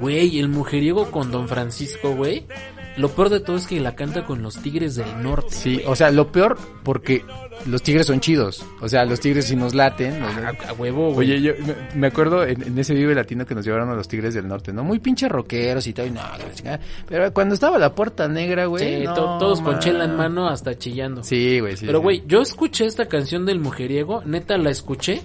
[0.00, 2.46] Güey, el mujeriego con Don Francisco, güey.
[2.96, 5.50] Lo peor de todo es que la canta con los Tigres del Norte.
[5.54, 7.24] Sí, o sea, lo peor porque
[7.66, 8.64] los tigres son chidos.
[8.80, 10.20] O sea, los tigres si nos laten.
[10.20, 11.32] nos- A, huevo, güey.
[11.32, 11.52] Oye, yo
[11.94, 14.72] me, acuerdo en, en ese Vive Latino que nos llevaron a los Tigres del Norte,
[14.72, 14.84] ¿no?
[14.84, 16.20] Muy pinche rockeros y todo, y no.
[17.08, 19.00] Pero cuando estaba la puerta negra, güey.
[19.00, 21.22] Sí, no, to- todos con chela en mano hasta chillando.
[21.24, 21.86] Sí, güey, sí.
[21.86, 22.02] Pero, sí.
[22.02, 25.22] güey, yo escuché esta canción del mujeriego, neta la escuché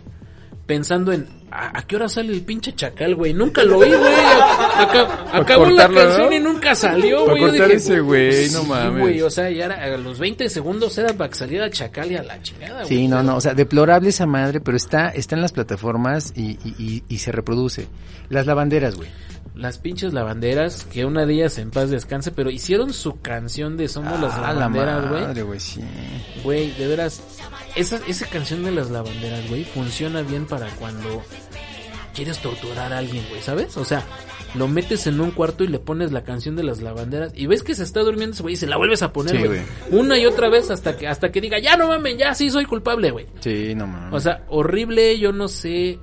[0.66, 3.34] pensando en ¿a, a qué hora sale el pinche chacal, güey?
[3.34, 4.14] Nunca lo oí, güey.
[5.32, 6.36] Acabó la cortarlo, canción ¿no?
[6.36, 7.42] y nunca salió, güey.
[7.42, 9.00] Yo cortar dije, ese güey, no sí, mames.
[9.02, 12.16] güey, o sea, ya era, a los 20 segundos era para que saliera chacal y
[12.16, 12.88] a la chingada, güey.
[12.88, 16.52] Sí, no, no, o sea, deplorable esa madre, pero está, está en las plataformas y,
[16.64, 17.88] y, y, y se reproduce.
[18.30, 19.10] Las lavanderas, güey.
[19.56, 23.90] Las pinches lavanderas, que una de ellas en paz descanse, pero hicieron su canción de
[23.90, 25.22] Somos las Ah, la lavanderas, güey.
[25.22, 25.82] madre, güey, sí.
[26.44, 27.22] Güey, de veras,
[27.76, 31.24] esa, esa canción de las lavanderas, güey, funciona bien para cuando
[32.14, 33.78] quieres torturar a alguien, güey, ¿sabes?
[33.78, 34.04] O sea,
[34.56, 37.64] lo metes en un cuarto y le pones la canción de las lavanderas y ves
[37.64, 39.62] que se está durmiendo ese güey y se la vuelves a poner, Sí, güey.
[39.92, 42.66] Una y otra vez hasta que hasta que diga, ya no mames, ya sí soy
[42.66, 43.28] culpable, güey.
[43.40, 44.14] Sí, no mames.
[44.14, 46.00] O sea, horrible, yo no sé,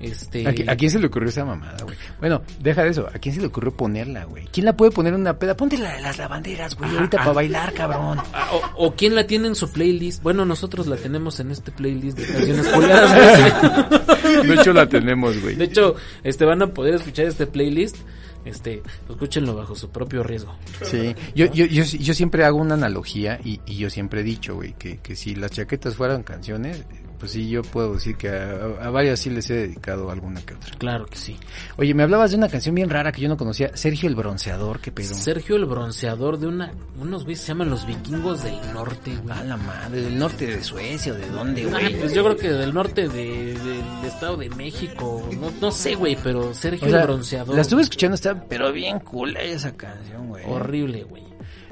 [0.00, 0.46] este...
[0.46, 1.96] ¿A, qui- a quién se le ocurrió esa mamada, güey?
[2.20, 3.06] Bueno, deja de eso.
[3.12, 4.46] ¿A quién se le ocurrió ponerla, güey?
[4.52, 5.56] ¿Quién la puede poner en una peda?
[5.56, 6.90] Ponte la de las lavanderas, güey.
[6.90, 7.24] Ahorita ah.
[7.24, 8.18] para bailar, cabrón.
[8.32, 10.22] Ah, O, o quién la tiene en su playlist.
[10.22, 14.46] Bueno, nosotros la tenemos en este playlist de canciones culiadas.
[14.46, 15.56] De hecho, la tenemos, güey.
[15.56, 17.96] De hecho, este van a poder escuchar este playlist.
[18.44, 20.56] Este, escúchenlo bajo su propio riesgo.
[20.82, 24.54] Sí, yo, yo, yo, yo siempre hago una analogía y, y yo siempre he dicho,
[24.54, 26.84] güey, que, que si las chaquetas fueran canciones,
[27.18, 28.52] pues sí, yo puedo decir que a,
[28.82, 30.70] a varias sí les he dedicado alguna que otra.
[30.78, 31.36] Claro que sí.
[31.76, 34.80] Oye, me hablabas de una canción bien rara que yo no conocía, Sergio el Bronceador,
[34.80, 35.14] qué pedo.
[35.14, 39.36] Sergio el bronceador de una unos güeyes se llaman los vikingos del norte, güey.
[39.38, 41.98] A la madre, del norte de Suecia de dónde, Ah, güey.
[41.98, 46.16] pues yo creo que del norte de, del estado de México, no, no sé, güey,
[46.22, 47.54] pero Sergio O sea, el bronceador.
[47.54, 50.44] la estuve escuchando, está pero bien cool esa canción, güey.
[50.46, 51.22] horrible, güey.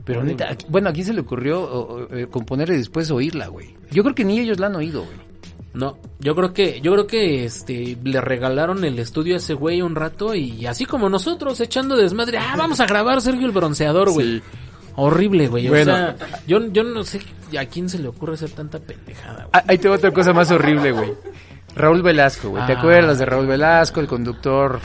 [0.05, 3.49] Pero neta, bueno, ¿a quién se le ocurrió o- o, eh, componer y después oírla,
[3.49, 3.75] güey?
[3.91, 5.17] Yo creo que ni ellos la han oído, güey.
[5.77, 9.83] No, yo creo que, yo creo que este le regalaron el estudio a ese güey
[9.83, 14.11] un rato y así como nosotros echando desmadre, ah, vamos a grabar Sergio el bronceador,
[14.11, 14.39] güey.
[14.39, 14.43] Sí.
[14.97, 15.69] Horrible, güey.
[15.69, 15.93] Bueno.
[15.93, 17.21] O sea, yo, yo no sé
[17.61, 19.51] a quién se le ocurre hacer tanta pendejada, güey.
[19.53, 21.13] Ah, Ahí te va otra cosa más horrible, güey.
[21.75, 22.65] Raúl Velasco, güey.
[22.65, 22.79] ¿Te Ah.
[22.79, 24.81] acuerdas de Raúl Velasco, el conductor?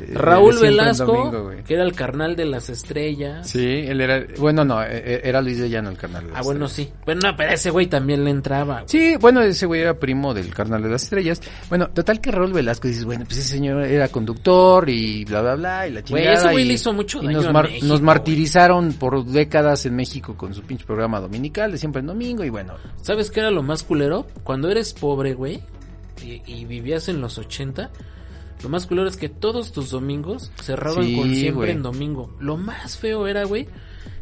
[0.00, 1.62] De- Raúl Velasco, Domingo, güey?
[1.64, 3.48] que era el carnal de las estrellas.
[3.48, 4.24] Sí, él era...
[4.38, 6.92] Bueno, no, eh, eh, era Luis de Llano el carnal de las Ah, bueno, estrellas.
[6.94, 7.02] sí.
[7.04, 8.74] Bueno, no, pero ese güey también le entraba.
[8.82, 8.84] güey.
[8.88, 11.40] Sí, bueno, ese güey era primo del carnal de las estrellas.
[11.68, 15.54] Bueno, total que Raúl Velasco dices, bueno, pues ese señor era conductor y bla, bla,
[15.56, 16.32] bla, y la Güey, chingada.
[16.38, 18.06] ese güey y- le hizo mucho y nos, a mar- México, nos güey.
[18.06, 22.50] martirizaron por décadas en México con su pinche programa dominical de siempre en domingo y
[22.50, 22.74] bueno.
[23.02, 24.26] ¿Sabes qué era lo más culero?
[24.42, 25.62] Cuando eres pobre, güey,
[26.24, 27.90] y, y vivías en los 80,
[28.62, 32.34] lo más culero es que todos tus domingos cerraban Sí, con siempre en domingo.
[32.40, 33.68] Lo más feo era, güey,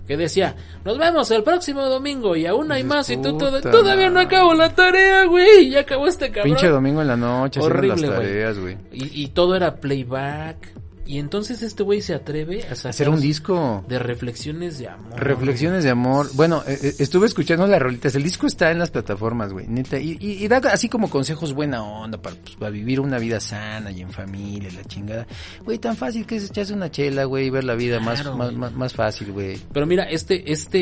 [0.06, 4.10] que decía, nos vemos el próximo domingo y aún hay más y tú todo- todavía
[4.10, 6.54] no acabo la tarea, güey, ya acabó este cabrón.
[6.54, 8.76] Pinche domingo en la noche Horrible, las tareas, güey.
[8.92, 10.72] Y, y todo era playback.
[11.06, 13.84] Y entonces este güey se atreve a sacar Hacer un disco.
[13.88, 15.18] de reflexiones de amor.
[15.18, 16.28] Reflexiones de amor.
[16.34, 18.14] Bueno, eh, eh, estuve escuchando las rolitas.
[18.14, 19.66] El disco está en las plataformas, güey.
[19.66, 19.98] Neta.
[19.98, 23.40] Y, y- y da así como consejos buena onda para, pues, para vivir una vida
[23.40, 25.26] sana y en familia, la chingada.
[25.64, 28.36] Güey, tan fácil que es echarse una chela, güey, y ver la vida más, Claro,
[28.36, 29.58] más, más, más fácil, güey.
[29.72, 30.78] Pero mira, este, este,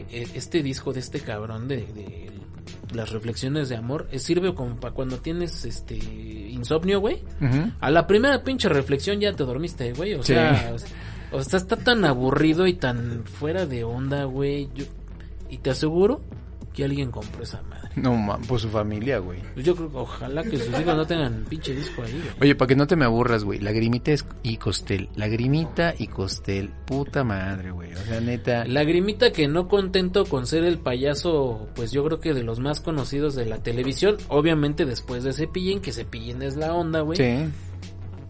[0.00, 2.30] eh, este disco de este cabrón de, de
[2.94, 7.22] las reflexiones de amor, eh, sirve como para cuando tienes este insomnio, güey.
[7.80, 10.14] A la primera pinche reflexión ya te dormiste, güey.
[10.14, 10.32] O Sí.
[10.34, 10.74] sea,
[11.32, 14.68] o sea, está tan aburrido y tan fuera de onda, güey.
[14.74, 14.84] Yo-
[15.48, 16.20] y te aseguro
[16.80, 17.90] que alguien compró esa madre.
[17.96, 19.40] No, man, por su familia, güey.
[19.52, 22.34] Pues Yo creo que ojalá que sus hijos no tengan pinche disco ahí, güey.
[22.40, 23.58] Oye, para que no te me aburras, güey.
[23.58, 24.12] Lagrimita
[24.42, 25.10] y Costel.
[25.14, 26.70] Lagrimita y Costel.
[26.86, 27.92] Puta madre, güey.
[27.92, 28.64] O sea, neta.
[28.64, 32.80] Lagrimita que no contento con ser el payaso, pues yo creo que de los más
[32.80, 37.18] conocidos de la televisión, obviamente después de Cepillín, que Cepillín es la onda, güey.
[37.18, 37.50] Sí.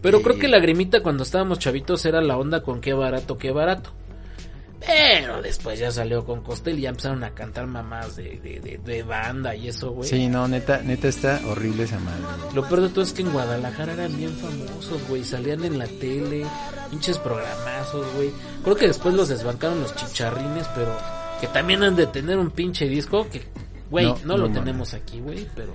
[0.01, 0.23] Pero Sí.
[0.25, 3.91] creo que Lagrimita cuando estábamos chavitos era la onda con qué barato, qué barato.
[4.85, 8.79] Pero después ya salió con Costel y ya empezaron a cantar mamás de, de, de,
[8.83, 10.09] de banda y eso, güey.
[10.09, 12.23] Sí, no, neta, neta está horrible esa madre.
[12.55, 15.23] Lo peor de todo es que en Guadalajara eran bien famosos, güey.
[15.23, 16.45] Salían en la tele,
[16.89, 18.31] pinches programazos, güey.
[18.63, 20.97] Creo que después los desbancaron los chicharrines, pero
[21.39, 23.43] que también han de tener un pinche disco que,
[23.89, 25.73] güey, No, no, no lo tenemos aquí, güey, pero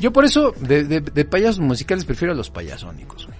[0.00, 3.38] Yo por eso, de, de, de payasos musicales, prefiero a los payasónicos, güey.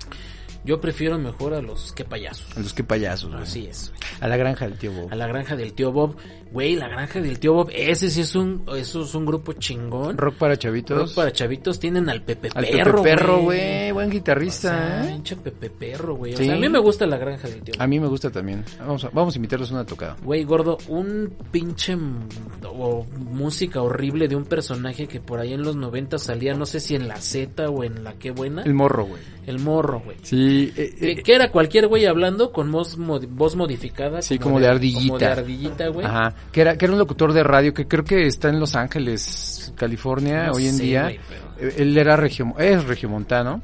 [0.69, 2.47] Yo prefiero mejor a los que payasos.
[2.55, 3.43] A los que payasos, güey.
[3.43, 3.91] Así es.
[4.21, 5.09] A la granja del tío Bob.
[5.11, 6.17] A la granja del tío Bob.
[6.53, 10.17] Güey, la granja del tío Bob, ese sí es un, eso es un grupo chingón.
[10.19, 10.99] Rock para chavitos.
[10.99, 13.93] Rock para chavitos tienen al Pepe Al Perro, Pepe Perro, güey.
[13.93, 15.09] Buen guitarrista, Ah, ¿eh?
[15.13, 16.35] pinche Pepe Perro, güey.
[16.35, 16.45] O Sí.
[16.47, 17.83] sea, a mí me gusta la granja del tío Bob.
[17.83, 18.65] A mí me gusta también.
[18.79, 20.17] Vamos a, vamos a invitarlos a una tocada.
[20.23, 21.97] Güey, gordo, un pinche
[22.65, 26.81] o música horrible de un personaje que por ahí en los 90 salía, no sé
[26.81, 29.23] si en la Z o en la qué buena, El morro, güey.
[29.47, 30.17] el morro, güey.
[30.23, 34.23] Sí, eh, Que, eh, que era cualquier güey hablando con voz, mod- voz modificada.
[34.23, 35.07] Sí, como de ardillita.
[35.07, 36.07] Como de ardillita, güey.
[36.07, 38.75] Ajá, que era, que era un locutor de radio que creo que está en Los
[38.77, 41.03] Ángeles, California, No hoy en día.
[41.05, 43.61] güey, pero- Eh, Él era regio, es regiomontano.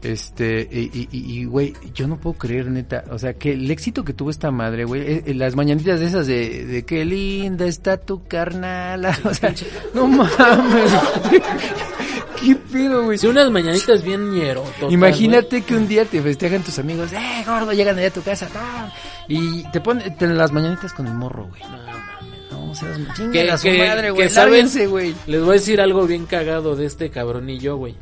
[0.00, 3.68] Este, y, y, y, y, güey, yo no puedo creer, neta, o sea, que el
[3.68, 7.96] éxito que tuvo esta madre, güey, las mañanitas de esas de, de qué linda está
[7.96, 9.52] tu carnala, o sea,
[9.94, 10.92] no mames,
[12.70, 13.18] pedo, güey.
[13.18, 17.72] Sí, unas mañanitas bien ñerototas, Imagínate que un día te festejan tus amigos, eh, gordo,
[17.72, 18.48] llegan allá a tu casa,
[19.26, 21.62] y te ponen te- las mañanitas con el morro, güey.
[21.62, 22.50] No, mames.
[22.50, 24.26] No, seas chinga Que- a su que- madre, güey.
[24.86, 25.14] güey.
[25.26, 27.96] Les voy a decir algo bien cagado de este cabronillo, güey.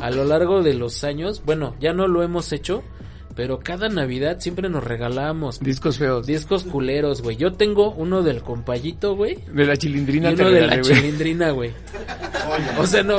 [0.00, 2.82] A lo largo de los años, bueno, ya no lo hemos hecho,
[3.34, 6.26] pero cada Navidad siempre nos regalábamos Discos feos.
[6.26, 7.36] discos culeros, güey.
[7.36, 9.38] Yo tengo uno del compayito, güey.
[9.52, 11.72] De la chilindrina Y uno de la chilindrina, güey.
[12.78, 13.16] O sea, no.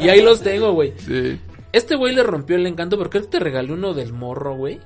[0.00, 0.92] Y, y ahí los tengo, güey.
[0.98, 1.38] Sí,
[1.72, 4.80] Este güey le rompió el encanto porque él te regaló uno del morro, güey.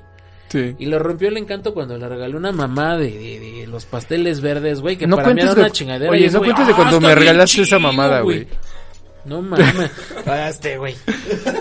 [0.48, 0.74] sí.
[0.78, 4.40] Y le rompió el encanto cuando le regaló una mamá de, de- de los pasteles
[4.40, 4.96] verdes, güey.
[4.96, 6.10] Que No para mí era cuentes una de- chingadera.
[6.12, 8.46] oye, no cuentes de "Ah, cuando me regalaste esa mamada, güey".
[9.26, 9.90] No mames.
[10.48, 10.94] Este güey.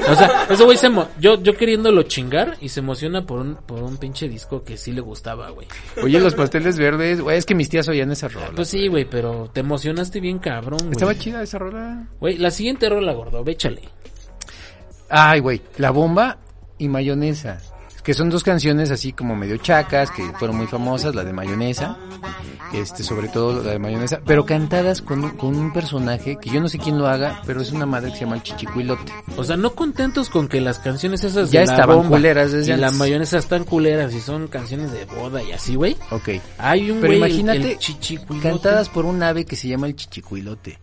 [0.10, 3.56] O sea, ese güey se emo- yo, yo queriéndolo chingar y se emociona por un,
[3.56, 5.68] por un pinche disco que sí le gustaba, güey.
[6.04, 8.52] Oye, los pasteles verdes, güey, es que mis tías oían esa rola.
[8.56, 10.92] Pues sí, güey, pero te emocionaste bien cabrón, güey.
[10.92, 12.08] Estaba chida esa rola.
[12.20, 13.82] Güey, la siguiente rola, gordo, véchale.
[15.10, 16.38] Ay, güey, La Bomba
[16.78, 17.60] y Mayonesa.
[18.06, 21.98] Que son dos canciones así como medio chacas, que fueron muy famosas, la de Mayonesa,
[22.72, 26.62] este, sobre todo la de Mayonesa, pero cantadas con, un- con un personaje que yo
[26.62, 29.12] no sé quién lo haga, pero es una madre que se llama el Chichicuilote.
[29.38, 32.52] O sea, no contentos con que las canciones esas Ya de la estaban bomba culeras
[32.52, 33.00] desde y la antes.
[33.00, 35.98] mayonesa están culeras y son canciones de boda y así, güey.
[36.12, 36.30] Ok.
[36.60, 40.78] Hay un Pero el- imagínate, el cantadas por un ave que se llama el Chichicuilote.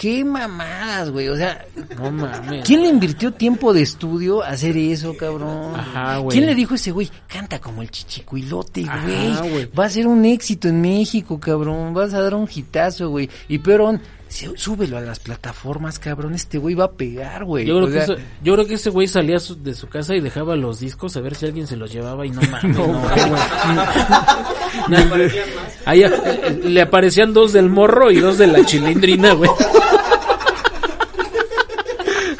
[0.00, 1.28] ¡Qué mamadas, güey!
[1.28, 1.62] O sea,
[1.98, 2.64] No mames.
[2.64, 5.74] ¿quién le invirtió tiempo de estudio a hacer eso, cabrón?
[5.78, 6.34] Ajá, güey.
[6.34, 7.10] ¿Quién le dijo a ese güey?
[7.26, 9.02] Canta como el chichicuilote, Ajá,
[9.42, 9.50] güey.
[9.50, 9.66] güey.
[9.78, 11.92] Va a ser un éxito en México, cabrón.
[11.92, 13.28] Vas a dar un hitazo, güey.
[13.46, 16.34] Y peor, súbelo a las plataformas, cabrón.
[16.34, 17.66] Este güey va a pegar, güey.
[17.66, 20.14] Yo creo, O que eso- yo creo que ese güey salía su- de su casa
[20.14, 22.76] y dejaba los discos a ver si alguien se los llevaba y no mames,
[24.88, 25.16] no,
[25.92, 29.50] eh, le aparecían dos del morro y dos de la chilindrina, güey.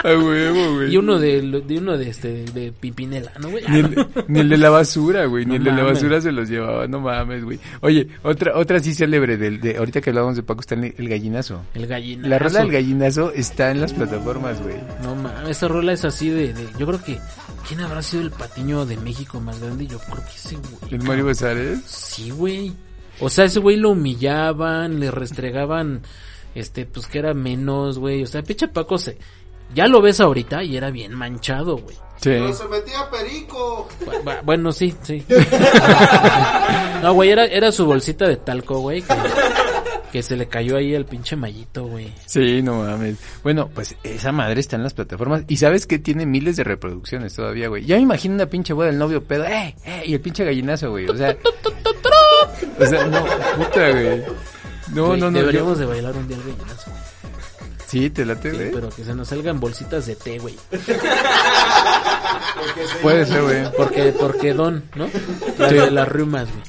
[0.05, 0.93] A huevo, güey.
[0.93, 3.65] Y uno de, de uno de este de, Pimpinela, ¿no, güey?
[3.69, 6.49] Ni el, ni el de la basura, güey, ni el de la basura se los
[6.49, 7.59] llevaba, no mames, güey.
[7.81, 11.63] Oye, otra otra sí célebre del de ahorita que hablábamos de Paco Stanley, el gallinazo.
[11.75, 12.29] El gallinazo.
[12.29, 14.77] La rola del gallinazo está en las plataformas, güey.
[15.03, 17.19] No mames, esa rola es así de, de- Yo creo que.
[17.69, 19.87] ¿Quién habrá sido el patiño de México más grande?
[19.87, 20.95] Yo creo que ese güey.
[20.95, 21.81] El Mario Besares.
[21.85, 22.73] Sí, güey.
[23.21, 26.01] O sea, ese güey lo humillaban, le restregaban,
[26.55, 28.23] este, pues que era menos, güey.
[28.23, 29.19] O sea, pinche Paco se...
[29.75, 31.97] Ya lo ves ahorita y era bien manchado, güey.
[32.17, 32.29] Sí.
[32.31, 33.89] Pero se metía perico.
[34.05, 35.25] Bu- bu- Bueno, sí, sí.
[37.03, 39.15] No, güey, era, era su bolsita de talco, güey, que,
[40.13, 42.13] que se le cayó ahí el pinche mallito, güey.
[42.27, 43.17] Sí, no mames.
[43.43, 45.45] Bueno, pues esa madre está en las plataformas.
[45.49, 47.87] Y sabes que tiene miles de reproducciones todavía, güey.
[47.87, 50.91] Ya me imagino una pinche boda del novio pedo, eh, eh, y el pinche gallinazo,
[50.91, 51.09] güey.
[51.09, 51.35] O sea,
[52.81, 53.25] o sea, no,
[53.57, 54.23] puta, güey.
[54.93, 55.39] No, Güey, no, no.
[55.39, 56.91] Deberíamos yo- de bailar un día el gallinazo.
[57.91, 58.71] Sí, te late, Sí, güey.
[58.71, 60.57] pero que se nos salgan bolsitas de té, güey.
[63.03, 63.73] Puede ser, güey.
[63.77, 65.09] Porque, porque don, ¿no?
[65.59, 65.77] Las Sí.
[65.77, 66.63] de las riumas, güey.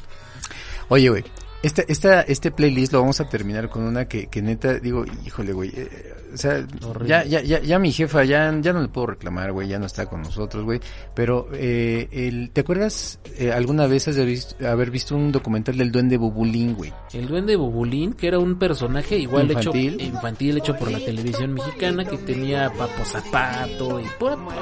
[0.89, 1.23] Oye, güey,
[1.63, 5.53] esta, esta, este playlist lo vamos a terminar con una que, que neta, digo, híjole,
[5.53, 7.07] güey, eh, o sea, Horrible.
[7.09, 9.85] ya, ya, ya, ya mi jefa, ya, ya no le puedo reclamar, güey, ya no
[9.85, 10.79] está con nosotros, güey,
[11.13, 15.77] pero, eh, el, ¿te acuerdas eh, alguna vez has de visto- haber visto un documental
[15.77, 16.93] del duende Bubulín, güey?
[17.13, 19.95] El duende Bubulín, que era un personaje igual Infantil.
[19.95, 24.05] hecho infantil hecho por la televisión mexicana, que tenía Papo Zapato y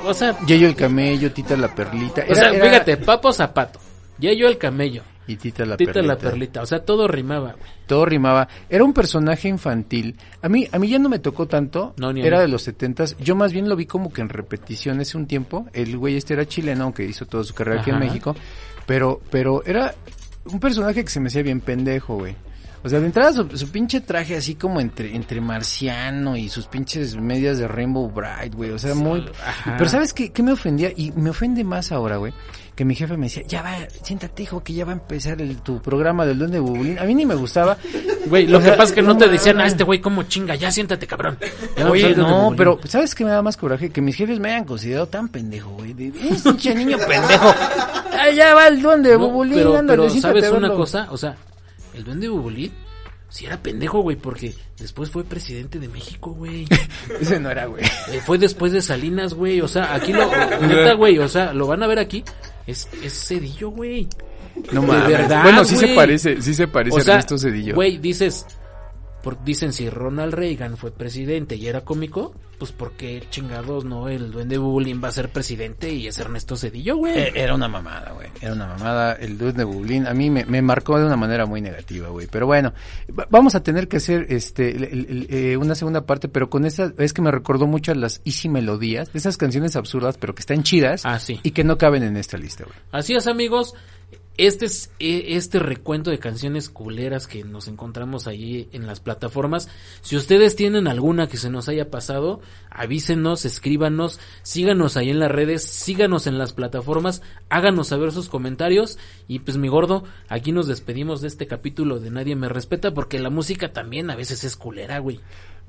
[0.06, 2.24] o sea, Yayo el camello, Tita la perlita.
[2.30, 3.80] o sea, era- fíjate, Papo Zapato,
[4.20, 6.14] Yayo el camello, Y Tita la Tita perlita.
[6.14, 7.72] la perlita, o sea, todo rimaba, güey.
[7.86, 8.48] Todo rimaba.
[8.68, 10.16] Era un personaje infantil.
[10.42, 11.94] A mí, a mí ya no me tocó tanto.
[11.98, 13.16] No, ni a era de los setentas.
[13.20, 15.68] Yo más bien lo vi como que en repetición hace un tiempo.
[15.72, 18.00] El güey este era chileno, aunque hizo toda su carrera aquí en.
[18.00, 18.36] México.
[18.88, 19.94] Pero, pero era
[20.46, 22.36] un personaje que se me hacía bien pendejo, güey.
[22.82, 26.66] O sea, de entrada su, su pinche traje así como entre, entre marciano y sus
[26.68, 28.72] pinches medias de Rainbow Bright, güey.
[28.72, 29.26] O sea, muy...
[29.46, 29.76] Ajá.
[29.78, 30.92] Pero ¿sabes qué, qué me ofendía?
[30.96, 32.34] Y me ofende más ahora, güey.
[32.76, 35.58] Que mi jefe me decía, ya va, siéntate, hijo, que ya va a empezar el,
[35.58, 36.98] tu programa del Duende Bubulín.
[36.98, 37.78] A mí ni me gustaba.
[38.28, 39.74] Güey, lo O que pasa es que no, te decían, ah, mames.
[39.74, 41.38] este güey como chinga, ya siéntate, cabrón.
[41.76, 43.90] Ya a Oye, no, pero ¿sabes qué me da más coraje?
[43.90, 45.94] Que mis jefes me hayan considerado tan pendejo, güey.
[46.32, 47.54] "Es pinche niño pendejo.
[48.22, 50.76] Ah, ya va el Duende Bubulín, pero, ándale, pero ¿sabes a una verlo".
[50.76, 51.08] cosa?
[51.12, 51.38] O sea,
[51.94, 52.72] el duende Bubulín
[53.30, 56.68] sí era pendejo, güey, porque después fue presidente de México, güey.
[57.22, 57.84] Ese no era, güey.
[58.12, 59.62] Eh, fue después de Salinas, güey.
[59.62, 60.26] O sea, aquí lo.
[60.62, 61.20] Neta, güey.
[61.20, 62.24] O sea, lo van a ver aquí.
[62.66, 64.08] Es, es Cedillo, güey.
[64.72, 65.08] No De mames.
[65.08, 67.76] verdad, bueno, sí se parece, sí se parece O a sea, Ernesto Cedillo.
[67.76, 68.46] güey, dices.
[69.24, 74.32] Por, dicen si Ronald Reagan fue presidente y era cómico, pues porque chingados no el
[74.32, 77.18] duende Bubulín va a ser presidente y es Ernesto Cedillo, güey.
[77.18, 78.30] Eh, Era una mamada, güey.
[78.42, 79.14] Era una mamada.
[79.14, 82.28] El Duende Bubulín a mí me, me marcó de una manera muy negativa, güey.
[82.32, 82.74] Pero bueno,
[83.18, 86.50] va- vamos a tener que hacer este el- el- el, eh, una segunda parte, pero
[86.50, 90.18] con esa es que me recordó mucho a las Easy Melodías, de esas canciones absurdas,
[90.18, 91.40] pero que están chidas Ah, sí.
[91.44, 92.78] y que no caben en esta lista, güey.
[92.92, 93.74] Así es, amigos.
[94.40, 99.68] Este es eh, este recuento de canciones culeras que nos encontramos ahí en las plataformas.
[100.00, 105.30] Si ustedes tienen alguna que se nos haya pasado, avísenos, escríbanos, síganos ahí en las
[105.30, 110.68] redes, síganos en las plataformas, háganos saber sus comentarios y pues mi gordo, aquí nos
[110.68, 114.56] despedimos de este capítulo de Nadie me respeta porque la música también a veces es
[114.56, 115.20] culera, güey.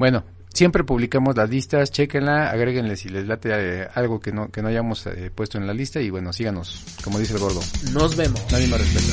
[0.01, 0.24] Bueno,
[0.55, 4.68] siempre publicamos las listas, chéquenla, agréguenle si les late eh, algo que no, que no
[4.68, 7.61] hayamos eh, puesto en la lista y bueno, síganos, como dice el gordo.
[7.92, 8.40] Nos vemos.
[8.51, 9.12] Nadie me respeta.